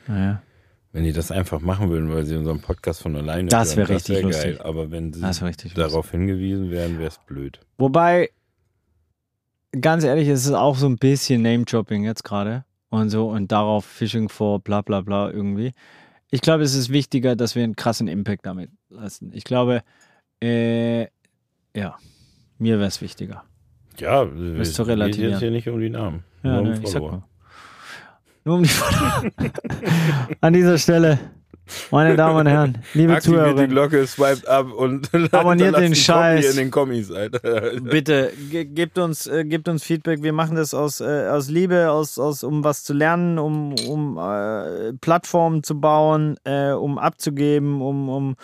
[0.08, 0.42] Naja.
[0.92, 3.94] Wenn die das einfach machen würden, weil sie unseren Podcast von alleine Das wär hören,
[3.96, 4.58] richtig wär lustig.
[4.58, 4.66] geil.
[4.66, 5.22] Aber wenn sie
[5.74, 7.60] darauf hingewiesen wären, wäre es blöd.
[7.78, 8.30] Wobei,
[9.80, 13.84] ganz ehrlich, es ist auch so ein bisschen Name-Dropping jetzt gerade und so und darauf
[13.84, 15.72] Fishing for bla bla bla irgendwie.
[16.30, 19.30] Ich glaube, es ist wichtiger, dass wir einen krassen Impact damit leisten.
[19.32, 19.82] Ich glaube,
[20.42, 21.02] äh,
[21.74, 21.96] ja,
[22.58, 23.44] mir wäre es wichtiger.
[23.98, 26.24] Ja, zu es geht jetzt hier nicht um die Namen.
[26.42, 27.28] Ja, nur um ne, Follower.
[28.44, 29.30] Nur um die Follower.
[30.40, 31.18] An dieser Stelle,
[31.90, 36.50] meine Damen und Herren, liebe Aktiviert die Zuhörerinnen, Glocke, swiped ab und Abonniert den Scheiß.
[36.50, 37.80] In den Kommis, Alter.
[37.82, 40.22] bitte ge gebt uns, äh, gebt uns Feedback.
[40.22, 44.18] Wir machen das aus, äh, aus Liebe, aus, aus, um was zu lernen, um, um
[44.18, 48.36] äh, Plattformen zu bauen, äh, um abzugeben, um, um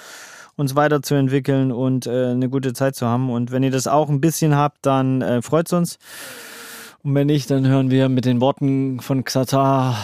[0.56, 3.30] uns weiterzuentwickeln und äh, eine gute Zeit zu haben.
[3.30, 5.98] Und wenn ihr das auch ein bisschen habt, dann äh, freut es uns.
[7.04, 9.98] Und wenn nicht, dann hören wir mit den Worten von Xatar.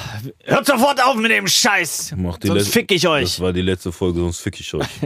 [0.44, 2.14] Hört sofort auf mit dem Scheiß!
[2.42, 3.22] Sonst fick ich euch!
[3.22, 4.86] Das war die letzte Folge, sonst fick ich euch.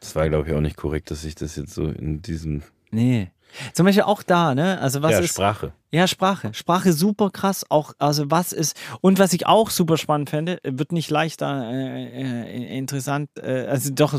[0.00, 2.62] Das war, glaube ich, auch nicht korrekt, dass ich das jetzt so in diesem.
[2.90, 3.30] Nee.
[3.72, 4.78] Zum Beispiel auch da, ne?
[4.78, 5.30] Also was ja, ist.
[5.30, 5.72] Sprache.
[5.92, 6.52] Ja, Sprache.
[6.52, 7.64] Sprache super krass.
[7.70, 8.76] Auch, also was ist.
[9.00, 13.94] Und was ich auch super spannend fände, wird nicht leichter äh, äh, interessant, äh, also
[13.94, 14.12] doch,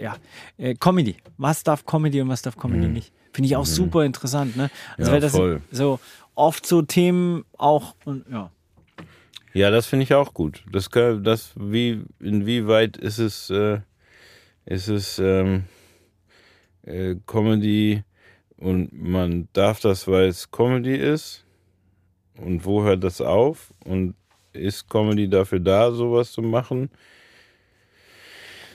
[0.00, 0.14] ja,
[0.58, 1.16] äh, Comedy.
[1.38, 3.12] Was darf Comedy und was darf Comedy nicht?
[3.36, 4.70] Finde ich auch super interessant, ne?
[4.96, 5.60] Also Ja, weil das voll.
[5.70, 6.00] so
[6.34, 8.50] oft so Themen auch und ja.
[9.52, 10.64] Ja, das finde ich auch gut.
[10.72, 13.80] Das, das wie, inwieweit ist es, äh,
[14.64, 15.64] ist es ähm,
[16.86, 18.04] äh, Comedy
[18.56, 21.44] und man darf das, weil es Comedy ist?
[22.38, 23.74] Und wo hört das auf?
[23.84, 24.14] Und
[24.54, 26.88] ist Comedy dafür da, sowas zu machen?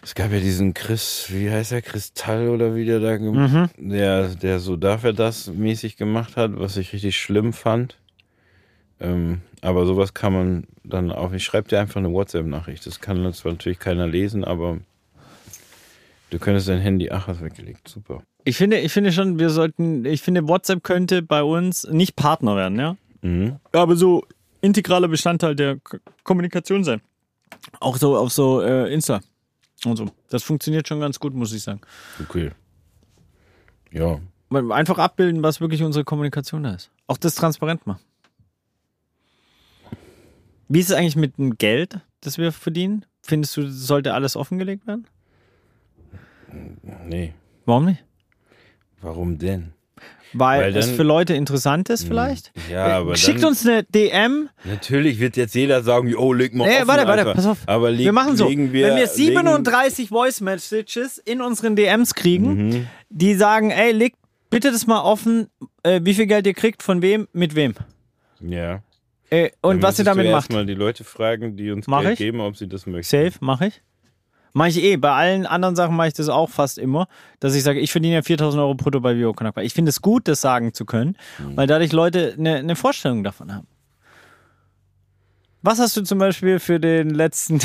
[0.03, 4.29] Es gab ja diesen Chris, wie heißt er, Kristall oder wie der da, gem- der,
[4.29, 7.97] der so dafür das mäßig gemacht hat, was ich richtig schlimm fand.
[8.99, 11.33] Ähm, aber sowas kann man dann auch.
[11.33, 12.85] Ich schreibe dir einfach eine WhatsApp-Nachricht.
[12.87, 14.79] Das kann zwar natürlich keiner lesen, aber
[16.31, 17.11] du könntest dein Handy.
[17.11, 17.87] Ach, hast weggelegt.
[17.87, 18.23] Super.
[18.43, 22.55] Ich finde, ich finde schon, wir sollten, ich finde, WhatsApp könnte bei uns nicht Partner
[22.55, 22.95] werden, ja?
[23.23, 23.57] Mhm.
[23.71, 24.25] aber so
[24.61, 25.77] integraler Bestandteil der
[26.23, 27.01] Kommunikation sein.
[27.79, 29.21] Auch so auf so äh, Insta
[29.89, 30.07] und so.
[30.29, 31.81] Das funktioniert schon ganz gut, muss ich sagen.
[32.21, 32.51] Okay.
[33.91, 34.19] Ja.
[34.49, 36.91] Einfach abbilden, was wirklich unsere Kommunikation da ist.
[37.07, 38.01] Auch das transparent machen.
[40.67, 43.05] Wie ist es eigentlich mit dem Geld, das wir verdienen?
[43.21, 45.07] Findest du, sollte alles offengelegt werden?
[47.07, 47.33] Nee.
[47.65, 48.03] Warum nicht?
[49.01, 49.73] Warum denn?
[50.33, 52.51] Weil, Weil es dann- für Leute interessant ist, vielleicht?
[52.69, 54.49] Ja, Äh, aber Schickt dann, uns eine DM.
[54.63, 57.33] Natürlich wird jetzt jeder sagen, oh, leg mal Nee, offen, warte, warte, Alter.
[57.35, 57.57] pass auf.
[57.65, 58.47] Aber leg, wir machen so.
[58.49, 62.87] wir, Wenn wir legen- 37 Voice Messages in unseren DMs kriegen, Mhm.
[63.09, 64.15] die sagen, ey, legt
[64.49, 65.47] bitte das mal offen,
[65.83, 67.73] äh, wie viel Geld ihr kriegt, von wem, mit wem.
[68.39, 68.81] Ja.
[69.29, 70.43] Äh, und Dann was ihr damit du macht.
[70.45, 72.17] erstmal die Leute fragen, die uns Mach Geld ich?
[72.19, 73.09] geben, ob sie das möchten.
[73.25, 73.81] Safe, mache ich.
[74.53, 74.97] Mache ich eh.
[74.97, 77.07] Bei allen anderen Sachen mache ich das auch fast immer,
[77.39, 79.63] dass ich sage, ich verdiene ja 4000 Euro brutto bei Vivo Knackbar.
[79.63, 81.55] Ich finde es gut, das sagen zu können, Mhm.
[81.57, 83.67] weil dadurch Leute eine, eine Vorstellung davon haben.
[85.63, 87.59] Was hast du zum Beispiel für den letzten,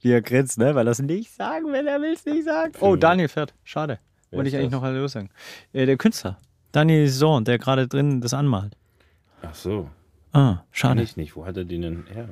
[0.00, 0.74] wie er grinst, ne?
[0.74, 2.72] Weil er es nicht sagen will, er will es nicht sagen.
[2.80, 3.54] Oh, Daniel fährt.
[3.62, 4.00] Schade.
[4.30, 4.80] Wer Wollte ich eigentlich das?
[4.80, 5.30] noch Hallo sagen.
[5.72, 6.38] Äh, der Künstler.
[6.72, 8.76] Daniel Sohn, der gerade drin das anmalt.
[9.42, 9.88] Ach so,
[10.32, 11.02] Ah, kann schade.
[11.02, 11.36] ich nicht.
[11.36, 12.30] Wo hat er den denn her?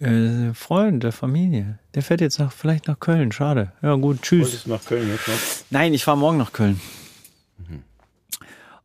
[0.00, 1.78] Äh, Freund der Familie.
[1.94, 3.32] Der fährt jetzt nach, vielleicht nach Köln.
[3.32, 3.72] Schade.
[3.82, 4.22] Ja, gut.
[4.22, 4.46] Tschüss.
[4.46, 5.34] Wolltest du nach Köln jetzt noch?
[5.70, 6.80] Nein, ich fahre morgen nach Köln.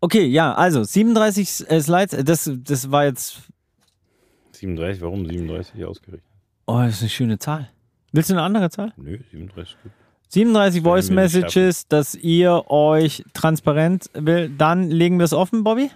[0.02, 2.24] Okay, ja, also 37 äh, Slides.
[2.26, 3.42] Das, das war jetzt.
[4.52, 6.24] 37, warum 37 ausgerechnet?
[6.68, 7.70] Oh, das ist eine schöne Zahl.
[8.12, 8.94] Willst du eine andere Zahl?
[8.98, 9.92] Nö, 37 ist gut.
[10.30, 14.50] 37 Voice Messages, dass ihr euch transparent will.
[14.50, 15.92] Dann legen wir es offen, Bobby.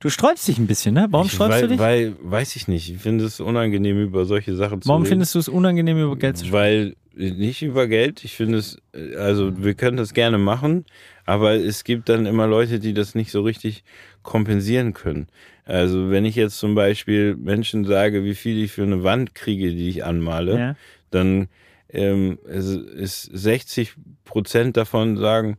[0.00, 1.08] Du sträubst dich ein bisschen, ne?
[1.10, 1.78] Warum ich, sträubst weil, du dich?
[1.78, 2.90] Weil, weiß ich nicht.
[2.90, 5.10] Ich finde es unangenehm, über solche Sachen zu Warum reden.
[5.10, 6.94] findest du es unangenehm, über Geld zu sprechen?
[7.14, 8.24] Weil nicht über Geld.
[8.24, 8.78] Ich finde es,
[9.18, 10.86] also wir können das gerne machen,
[11.26, 13.84] aber es gibt dann immer Leute, die das nicht so richtig
[14.22, 15.26] kompensieren können.
[15.66, 19.68] Also wenn ich jetzt zum Beispiel Menschen sage, wie viel ich für eine Wand kriege,
[19.70, 20.76] die ich anmale, Ja.
[21.10, 21.48] dann
[21.90, 25.58] ähm, es ist 60 Prozent davon sagen,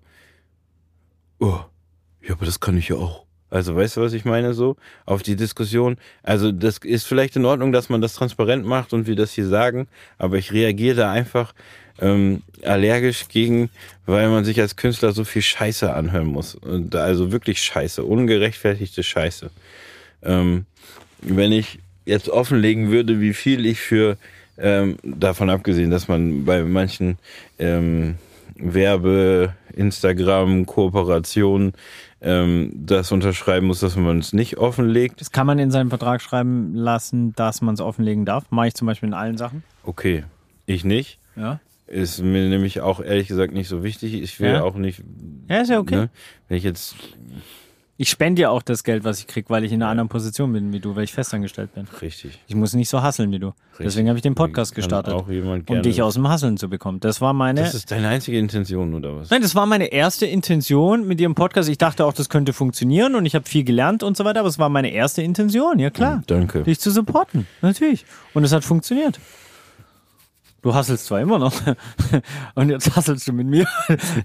[1.39, 1.59] oh,
[2.23, 3.25] ja, aber das kann ich ja auch.
[3.51, 4.77] Also weißt du, was ich meine so?
[5.05, 5.97] Auf die Diskussion.
[6.23, 9.45] Also das ist vielleicht in Ordnung, dass man das transparent macht und wir das hier
[9.45, 9.87] sagen,
[10.17, 11.53] aber ich reagiere da einfach
[11.99, 13.69] ähm, allergisch gegen,
[14.05, 16.55] weil man sich als Künstler so viel Scheiße anhören muss.
[16.55, 19.51] Und also wirklich Scheiße, ungerechtfertigte Scheiße.
[20.23, 20.65] Ähm,
[21.21, 24.17] wenn ich jetzt offenlegen würde, wie viel ich für,
[24.57, 27.17] ähm, davon abgesehen, dass man bei manchen
[27.59, 28.15] ähm,
[28.55, 31.73] Werbe, Instagram, Kooperationen
[32.21, 35.19] ähm, das unterschreiben muss, dass man es nicht offenlegt.
[35.21, 38.45] Das kann man in seinem Vertrag schreiben lassen, dass man es offenlegen darf.
[38.51, 39.63] Mache ich zum Beispiel in allen Sachen.
[39.83, 40.23] Okay,
[40.65, 41.17] ich nicht.
[41.35, 41.59] Ja.
[41.87, 44.13] Ist mir nämlich auch ehrlich gesagt nicht so wichtig.
[44.13, 44.63] Ich will Ja?
[44.63, 45.03] auch nicht.
[45.49, 45.95] Ja, ist ja okay.
[45.95, 46.09] Ne,
[46.47, 46.95] wenn ich jetzt
[48.01, 50.51] Ich spende ja auch das Geld, was ich kriege, weil ich in einer anderen Position
[50.53, 51.85] bin wie du, weil ich festangestellt bin.
[52.01, 52.39] richtig.
[52.47, 53.53] Ich muss nicht so hasseln wie du.
[53.77, 56.99] Deswegen habe ich den Podcast gestartet, Auch jemand um dich aus dem Hasseln zu bekommen.
[56.99, 57.61] Das war meine.
[57.61, 59.29] Das ist deine einzige Intention oder was?
[59.29, 61.69] Nein, das war meine erste Intention mit ihrem Podcast.
[61.69, 64.49] Ich dachte auch, das könnte funktionieren und ich habe viel gelernt und so weiter, aber
[64.49, 66.23] es war meine erste Intention, ja klar.
[66.25, 66.63] Danke.
[66.63, 68.05] Dich zu supporten, natürlich.
[68.33, 69.19] Und es hat funktioniert.
[70.61, 71.53] Du hasselst zwar immer noch
[72.55, 73.65] und jetzt hasselst du mit mir.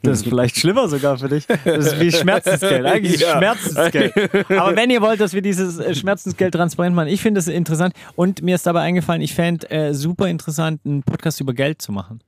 [0.02, 1.46] Das ist vielleicht schlimmer sogar für dich.
[1.46, 2.84] Das ist wie Schmerzensgeld.
[2.84, 3.38] Eigentlich es Ja.
[3.38, 4.12] Schmerzensgeld.
[4.50, 7.94] Aber wenn ihr wollt, dass wir dieses äh, Schmerzensgeld transparent machen, ich finde das interessant.
[8.16, 11.92] Und mir ist dabei eingefallen, ich fände äh, super interessant, einen Podcast über Geld zu
[11.92, 12.20] machen.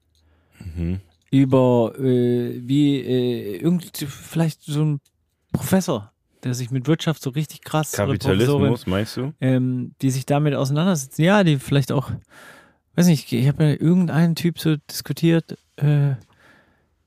[1.31, 5.01] Über äh, wie äh, irgendwie vielleicht so ein
[5.53, 6.13] Professor,
[6.45, 9.33] der sich mit Wirtschaft so richtig krass Kapitalismus, meinst du?
[9.41, 11.23] ähm, die sich damit auseinandersetzen.
[11.23, 12.11] Ja, die vielleicht auch,
[12.99, 16.15] weiß nicht, ich habe ja irgendeinen Typ so diskutiert, äh,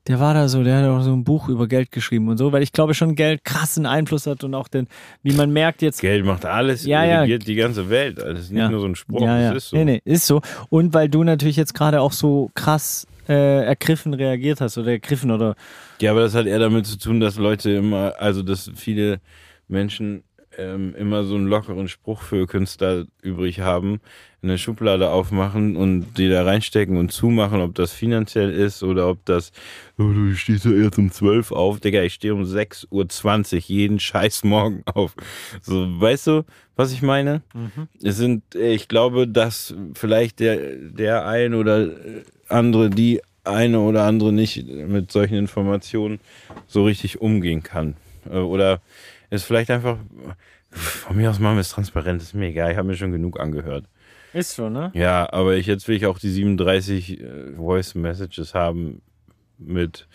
[0.08, 2.50] der war da so, der hat auch so ein Buch über Geld geschrieben und so,
[2.50, 4.88] weil ich glaube schon Geld krassen Einfluss hat und auch den,
[5.22, 6.00] wie man merkt jetzt.
[6.00, 7.20] Geld macht alles, Ja, ja.
[7.20, 8.18] regiert die ganze Welt.
[8.18, 8.68] Also Das ist nicht Ja.
[8.68, 9.54] nur so ein Spruch, ja, ja.
[9.54, 9.76] das ist so.
[9.76, 10.40] Nee, nee, ist so.
[10.70, 15.30] Und weil du natürlich jetzt gerade auch so krass äh, ergriffen reagiert hast oder ergriffen
[15.30, 15.54] oder
[16.00, 19.20] Ja, aber das hat eher damit zu tun, dass Leute immer, also dass viele
[19.68, 20.24] Menschen
[20.58, 24.00] ähm, immer so einen lockeren Spruch für Künstler übrig haben,
[24.42, 29.24] eine Schublade aufmachen und die da reinstecken und zumachen, ob das finanziell ist oder ob
[29.24, 29.52] das,
[29.98, 31.80] oh, du stehst ja erst um 12 auf.
[31.80, 35.14] Digga, ich stehe um 6.20 Uhr jeden scheiß Morgen auf.
[35.60, 36.44] So, weißt du,
[36.76, 37.42] was ich meine?
[38.02, 41.90] Es sind, äh, ich glaube, dass vielleicht der, der ein oder
[42.48, 46.20] andere, die eine oder andere nicht mit solchen Informationen
[46.66, 47.96] so richtig umgehen kann.
[48.30, 48.80] Äh, Oder
[49.34, 49.98] ist vielleicht einfach,
[50.70, 53.38] von mir aus machen wir es transparent, ist mir egal, ich habe mir schon genug
[53.40, 53.84] angehört.
[54.32, 54.90] ist so, ne?
[54.94, 59.02] Ja, aber ich, jetzt will ich auch die 37 äh, Voice Messages haben
[59.58, 60.06] mit,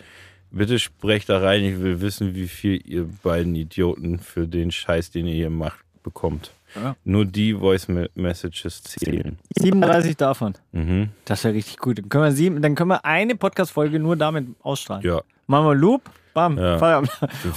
[0.50, 5.10] bitte sprecht da rein, ich will wissen, wie viel ihr beiden Idioten für den Scheiß,
[5.10, 6.52] den ihr hier macht, bekommt.
[6.74, 6.96] Ja.
[7.04, 9.38] Nur die Voice Me- Messages zählen.
[9.58, 10.54] 37 davon.
[10.72, 11.08] Mhm.
[11.24, 11.98] Das wäre richtig gut.
[11.98, 15.02] Dann können wir, sieben, dann können wir eine Podcast-Folge nur damit ausstrahlen.
[15.04, 15.22] Ja.
[15.46, 16.02] Machen wir Loop,
[16.34, 16.78] bam, Ja.
[16.78, 17.10] Feierabend.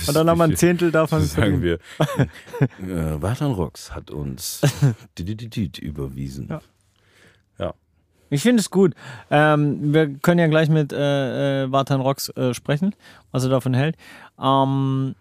[0.07, 1.21] Und dann haben wir ein Zehntel davon.
[1.23, 1.75] sagen wir.
[2.79, 4.61] äh, Wartan Rocks hat uns
[5.81, 6.47] überwiesen.
[6.49, 6.61] Ja.
[8.33, 8.95] Ich finde es gut.
[9.29, 12.95] Ähm, wir können ja gleich mit äh, äh, Vartan Rocks äh, sprechen,
[13.31, 13.97] was er davon hält.
[14.41, 15.15] Ähm,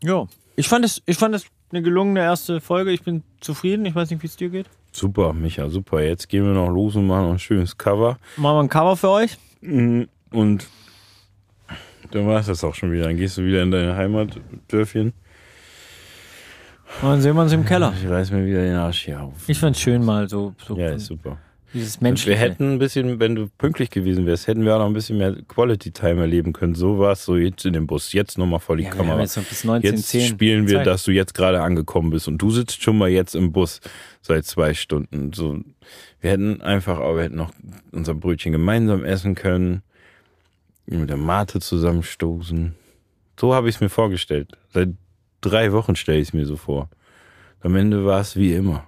[0.00, 2.92] ja, ich fand es, ich fand es eine gelungene erste Folge.
[2.92, 3.84] Ich bin zufrieden.
[3.84, 4.66] Ich weiß nicht, wie es dir geht.
[4.92, 6.02] Super, Micha, super.
[6.02, 8.18] Jetzt gehen wir noch los und machen noch ein schönes Cover.
[8.36, 9.38] Machen wir ein Cover für euch.
[9.60, 10.08] Mhm.
[10.30, 10.68] Und
[12.14, 13.04] dann war es das auch schon wieder.
[13.04, 15.12] Dann gehst du wieder in deine Heimatdörfchen.
[17.00, 17.92] Und dann sehen wir uns im Keller.
[18.00, 19.48] Ich reiß mir wieder den Arsch hier auf.
[19.48, 20.54] Ich fand es schön mal so.
[20.66, 21.38] so Ja, ist super.
[21.74, 22.38] Dieses Wir Menschliche.
[22.38, 25.34] hätten ein bisschen, wenn du pünktlich gewesen wärst, hätten wir auch noch ein bisschen mehr
[25.48, 26.74] Quality Time erleben können.
[26.74, 28.12] So war es so jetzt in dem Bus.
[28.12, 29.20] Jetzt nochmal vor die ja, wir Kamera.
[29.20, 30.86] jetzt noch bis 19, Jetzt 10 spielen wir, Zeit.
[30.86, 33.80] dass du jetzt gerade angekommen bist und du sitzt schon mal jetzt im Bus
[34.20, 35.32] seit zwei Stunden.
[35.32, 35.60] So,
[36.20, 37.52] wir hätten einfach, aber wir hätten noch
[37.90, 39.80] unser Brötchen gemeinsam essen können,
[40.86, 42.74] mit der Mate zusammenstoßen.
[43.38, 44.56] So habe ich es mir vorgestellt.
[44.72, 44.90] Seit
[45.40, 46.88] drei Wochen stelle ich es mir so vor.
[47.60, 48.86] Am Ende war es wie immer.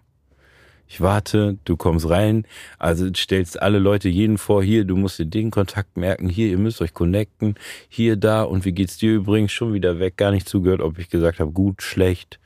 [0.87, 2.47] Ich warte, du kommst rein,
[2.79, 6.59] also stellst alle Leute jeden vor, hier, du musst dir den Kontakt merken, hier, ihr
[6.59, 7.55] müsst euch connecten,
[7.89, 11.09] hier, da und wie geht's dir übrigens schon wieder weg, gar nicht zugehört, ob ich
[11.09, 12.39] gesagt habe, gut, schlecht,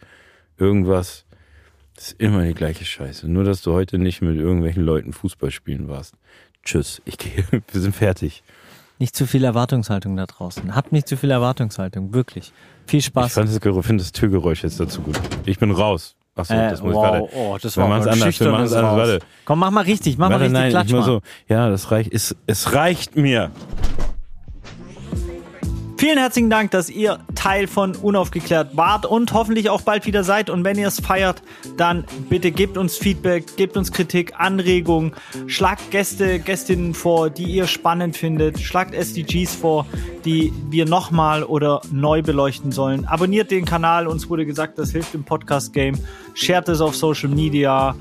[0.57, 1.25] irgendwas.
[1.97, 3.29] Das ist immer die gleiche Scheiße.
[3.29, 6.15] Nur, dass du heute nicht mit irgendwelchen Leuten Fußball spielen warst.
[6.65, 8.45] Tschüss, ich gehe, wir sind fertig.
[8.99, 10.75] Nicht zu viel Erwartungshaltung da draußen.
[10.75, 12.53] Habt nicht zu viel Erwartungshaltung, wirklich.
[12.87, 13.33] Viel Ich Spaß.
[13.35, 15.19] fand das, Geräusch- finde das Türgeräusch jetzt dazu gut.
[15.47, 16.17] Ich bin raus.
[16.35, 17.37] Achso, Äh, das muss wow, ich, warte.
[17.37, 19.19] oh, das war ein anders, wir anders, warte.
[19.45, 21.03] Komm, mach mal richtig, mach mal Warte, richtig, nein, klatsch ich mal.
[21.03, 23.51] so, ja, das reicht, es, es reicht mir.
[25.99, 30.49] Vielen herzlichen Dank, dass ihr Teil von Unaufgeklärt wart und hoffentlich auch bald wieder seid.
[30.49, 31.43] Und wenn ihr es feiert,
[31.77, 35.13] dann bitte gebt uns Feedback, gebt uns Kritik, Anregungen,
[35.49, 39.87] schlagt Gäste, Gästinnen vor, die ihr spannend findet, schlagt SDGs vor,
[40.25, 43.05] die wir nochmal oder neu beleuchten sollen.
[43.05, 45.99] Abonniert den Kanal, uns wurde gesagt, das hilft im Podcast-Game.
[46.35, 47.97] Shared es auf Social Media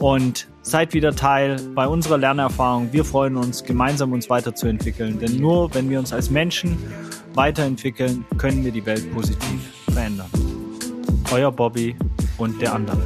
[0.00, 2.92] und seid wieder Teil bei unserer Lernerfahrung.
[2.92, 5.20] Wir freuen uns, gemeinsam uns weiterzuentwickeln.
[5.20, 6.76] Denn nur wenn wir uns als Menschen
[7.34, 9.60] weiterentwickeln, können wir die Welt positiv
[9.92, 10.28] verändern.
[11.32, 11.94] Euer Bobby
[12.36, 12.98] und der andere.